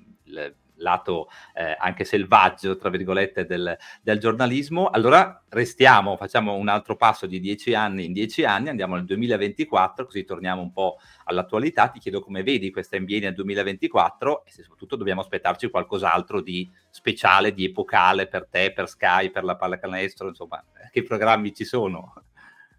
lato 0.77 1.29
eh, 1.53 1.75
anche 1.79 2.03
selvaggio, 2.03 2.77
tra 2.77 2.89
virgolette, 2.89 3.45
del, 3.45 3.77
del, 4.01 4.19
giornalismo. 4.19 4.89
Allora 4.89 5.43
restiamo, 5.49 6.17
facciamo 6.17 6.55
un 6.55 6.67
altro 6.67 6.95
passo 6.95 7.25
di 7.25 7.39
dieci 7.39 7.73
anni 7.73 8.05
in 8.05 8.13
dieci 8.13 8.43
anni, 8.43 8.69
andiamo 8.69 8.95
nel 8.95 9.05
2024, 9.05 10.05
così 10.05 10.23
torniamo 10.23 10.61
un 10.61 10.71
po' 10.71 10.97
all'attualità. 11.25 11.89
Ti 11.89 11.99
chiedo 11.99 12.19
come 12.19 12.43
vedi 12.43 12.71
questa 12.71 12.99
NBA 12.99 13.19
nel 13.19 13.33
2024 13.33 14.45
e 14.45 14.51
se 14.51 14.63
soprattutto 14.63 14.95
dobbiamo 14.95 15.21
aspettarci 15.21 15.69
qualcos'altro 15.69 16.41
di 16.41 16.69
speciale, 16.89 17.53
di 17.53 17.65
epocale 17.65 18.27
per 18.27 18.47
te, 18.47 18.71
per 18.73 18.88
Sky, 18.88 19.29
per 19.31 19.43
la 19.43 19.55
pallacanestro, 19.55 20.27
insomma, 20.29 20.63
che 20.91 21.03
programmi 21.03 21.53
ci 21.53 21.65
sono? 21.65 22.13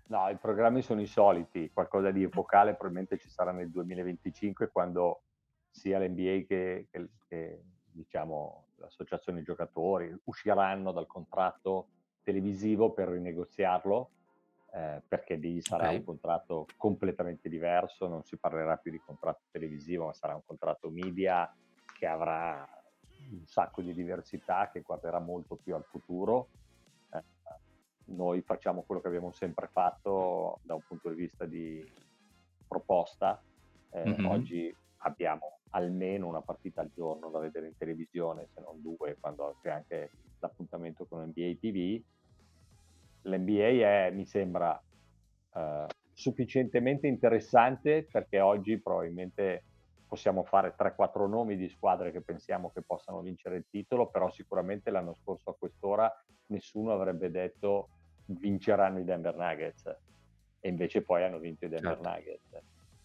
No, 0.09 0.29
i 0.29 0.37
programmi 0.37 0.83
sono 0.83 1.01
i 1.01 1.07
soliti, 1.07 1.71
qualcosa 1.73 2.13
di 2.13 2.23
epocale 2.23 2.73
probabilmente 2.73 3.19
ci 3.19 3.29
sarà 3.29 3.51
nel 3.51 3.71
2025 3.71 4.71
quando 4.71 5.23
sia 5.69 5.99
l'NBA 5.99 6.47
che, 6.47 6.87
che, 6.91 7.09
che 7.29 7.63
diciamo, 7.97 8.67
l'associazione 8.77 9.43
giocatori 9.43 10.15
usciranno 10.25 10.93
dal 10.93 11.07
contratto 11.07 11.89
televisivo 12.23 12.93
per 12.93 13.09
rinegoziarlo 13.09 14.11
eh, 14.73 15.01
perché 15.07 15.37
lì 15.37 15.63
sarà 15.63 15.85
okay. 15.85 15.97
un 15.97 16.05
contratto 16.05 16.67
completamente 16.77 17.49
diverso, 17.49 18.09
non 18.09 18.25
si 18.25 18.37
parlerà 18.37 18.77
più 18.77 18.91
di 18.91 19.01
contratto 19.01 19.45
televisivo, 19.51 20.07
ma 20.07 20.13
sarà 20.13 20.35
un 20.35 20.45
contratto 20.45 20.91
media 20.91 21.51
che 21.99 22.07
avrà 22.07 22.69
un 23.31 23.47
sacco 23.47 23.81
di 23.81 23.95
diversità, 23.95 24.69
che 24.71 24.83
guarderà 24.83 25.19
molto 25.19 25.57
più 25.57 25.75
al 25.75 25.85
futuro. 25.85 26.49
Eh, 27.11 27.23
noi 28.07 28.43
facciamo 28.43 28.83
quello 28.83 29.01
che 29.01 29.09
abbiamo 29.09 29.33
sempre 29.33 29.67
fatto 29.69 30.59
da 30.63 30.75
un 30.75 30.83
punto 30.87 31.09
di 31.09 31.15
vista 31.15 31.47
di 31.47 31.83
proposta. 32.69 33.41
Eh, 33.91 34.05
mm-hmm. 34.05 34.27
Oggi 34.27 34.77
abbiamo 34.99 35.56
almeno 35.71 36.29
una 36.29 36.43
partita 36.43 36.81
al 36.81 36.91
giorno 36.95 37.31
da 37.31 37.39
vedere 37.39 37.67
in 37.67 37.77
televisione, 37.77 38.49
se 38.55 38.61
non 38.61 38.81
due, 38.81 39.17
quando 39.19 39.57
c'è 39.61 39.71
anche 39.71 40.11
l'appuntamento 40.39 41.07
con 41.07 41.23
NBA 41.23 41.57
TV. 41.61 42.03
L'NBA 43.23 44.07
è, 44.07 44.11
mi 44.13 44.25
sembra, 44.25 44.81
eh, 45.55 45.87
sufficientemente 46.13 47.07
interessante 47.07 48.07
perché 48.11 48.41
oggi 48.41 48.81
probabilmente 48.81 49.65
possiamo 50.07 50.45
fare 50.45 50.75
3-4 50.77 51.27
nomi 51.29 51.57
di 51.57 51.69
squadre 51.69 52.13
che 52.13 52.23
pensiamo 52.23 52.71
che 52.71 52.83
possano 52.83 53.21
vincere 53.21 53.57
il 53.57 53.67
titolo, 53.69 54.09
però 54.09 54.31
sicuramente 54.31 54.91
l'anno 54.91 55.15
scorso 55.15 55.51
a 55.51 55.57
quest'ora 55.59 56.11
nessuno 56.47 56.93
avrebbe 56.93 57.31
detto 57.31 57.89
vinceranno 58.27 58.99
i 58.99 59.05
Denver 59.05 59.37
Nuggets 59.37 59.87
e 60.61 60.69
invece 60.69 61.03
poi 61.03 61.23
hanno 61.23 61.39
vinto 61.39 61.67
i 61.67 61.69
Denver 61.69 62.01
certo. 62.01 62.09
Nuggets. 62.09 62.53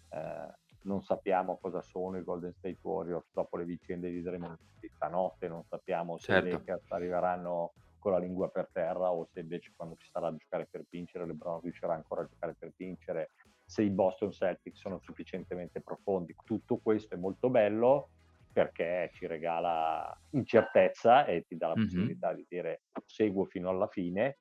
Eh, 0.10 0.60
non 0.84 1.02
sappiamo 1.04 1.58
cosa 1.58 1.82
sono 1.82 2.17
i 2.17 2.24
Golden 2.24 2.54
State 2.54 2.80
Warriors 2.82 3.28
dopo 3.32 3.58
le 3.58 3.65
vicende 3.65 4.10
di 4.10 4.22
Draymond 4.22 4.58
di 4.80 4.89
stanotte, 4.94 5.48
non 5.48 5.63
sappiamo 5.63 6.17
se 6.17 6.34
certo. 6.34 6.48
i 6.48 6.52
Lakers 6.52 6.91
arriveranno 6.91 7.74
con 8.00 8.13
la 8.13 8.17
lingua 8.17 8.50
per 8.50 8.70
terra 8.72 9.12
o 9.12 9.28
se 9.32 9.41
invece 9.41 9.74
quando 9.76 9.96
ci 9.96 10.10
sarà 10.10 10.28
a 10.28 10.36
giocare 10.36 10.67
per 10.70 10.84
vincere 10.89 11.26
LeBron 11.28 11.62
riuscirà 11.62 11.94
ancora 11.94 12.22
a 12.22 12.26
giocare 12.26 12.56
per 12.58 12.74
vincere, 12.76 13.30
se 13.63 13.84
i 13.84 13.91
Boston 13.91 14.32
Celtics 14.32 14.80
sono 14.80 14.98
sufficientemente 15.00 15.82
profondi. 15.82 16.36
Tutto 16.44 16.78
questo 16.78 17.13
è 17.13 17.17
molto 17.17 17.50
bello 17.50 18.10
perché 18.52 19.12
ci 19.13 19.28
regala 19.28 20.20
incertezza 20.32 21.26
e 21.26 21.46
ti 21.48 21.56
dà 21.56 21.67
la 21.67 21.76
mm-hmm. 21.76 21.84
possibilità 21.86 22.34
di 22.34 22.46
dire 22.50 22.82
seguo 23.06 23.46
fino 23.46 23.70
alla 23.70 23.88
fine, 23.88 24.39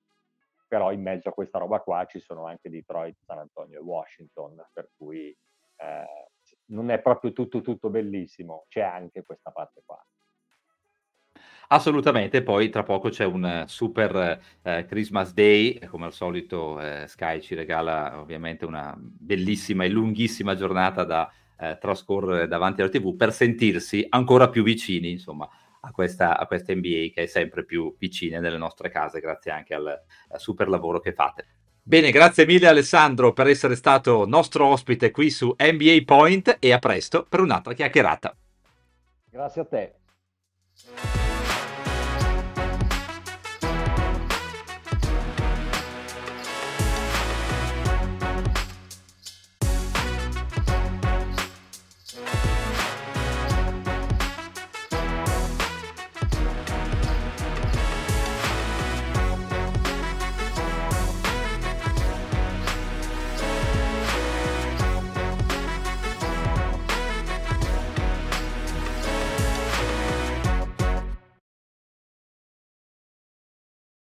però 0.66 0.90
in 0.90 1.02
mezzo 1.02 1.28
a 1.28 1.32
questa 1.32 1.58
roba 1.58 1.80
qua 1.80 2.06
ci 2.06 2.18
sono 2.18 2.46
anche 2.46 2.70
Detroit, 2.70 3.18
San 3.24 3.38
Antonio 3.38 3.78
e 3.78 3.82
Washington, 3.82 4.64
per 4.72 4.90
cui 4.96 5.36
eh, 5.76 6.29
non 6.70 6.90
è 6.90 7.00
proprio 7.00 7.32
tutto 7.32 7.60
tutto 7.60 7.90
bellissimo, 7.90 8.66
c'è 8.68 8.80
anche 8.80 9.22
questa 9.22 9.50
parte 9.50 9.82
qua. 9.84 10.04
Assolutamente, 11.72 12.42
poi 12.42 12.68
tra 12.68 12.82
poco 12.82 13.10
c'è 13.10 13.24
un 13.24 13.62
super 13.68 14.40
eh, 14.62 14.86
Christmas 14.86 15.32
Day, 15.32 15.78
come 15.86 16.06
al 16.06 16.12
solito 16.12 16.80
eh, 16.80 17.06
Sky 17.06 17.40
ci 17.40 17.54
regala 17.54 18.18
ovviamente 18.18 18.64
una 18.64 18.92
bellissima 18.98 19.84
e 19.84 19.88
lunghissima 19.88 20.56
giornata 20.56 21.04
da 21.04 21.30
eh, 21.56 21.78
trascorrere 21.80 22.48
davanti 22.48 22.80
alla 22.80 22.90
TV 22.90 23.14
per 23.14 23.32
sentirsi 23.32 24.04
ancora 24.08 24.48
più 24.48 24.64
vicini, 24.64 25.12
insomma, 25.12 25.48
a 25.82 25.92
questa, 25.92 26.36
a 26.36 26.46
questa 26.46 26.74
NBA 26.74 27.10
che 27.14 27.22
è 27.22 27.26
sempre 27.26 27.64
più 27.64 27.94
vicina 27.98 28.40
nelle 28.40 28.58
nostre 28.58 28.90
case, 28.90 29.20
grazie 29.20 29.52
anche 29.52 29.74
al, 29.74 29.86
al 29.86 30.40
super 30.40 30.68
lavoro 30.68 30.98
che 30.98 31.12
fate. 31.12 31.46
Bene, 31.90 32.12
grazie 32.12 32.46
mille 32.46 32.68
Alessandro 32.68 33.32
per 33.32 33.48
essere 33.48 33.74
stato 33.74 34.24
nostro 34.24 34.64
ospite 34.66 35.10
qui 35.10 35.28
su 35.28 35.52
NBA 35.58 36.02
Point 36.06 36.58
e 36.60 36.72
a 36.72 36.78
presto 36.78 37.26
per 37.28 37.40
un'altra 37.40 37.72
chiacchierata. 37.72 38.32
Grazie 39.28 39.60
a 39.60 39.64
te. 39.64 39.94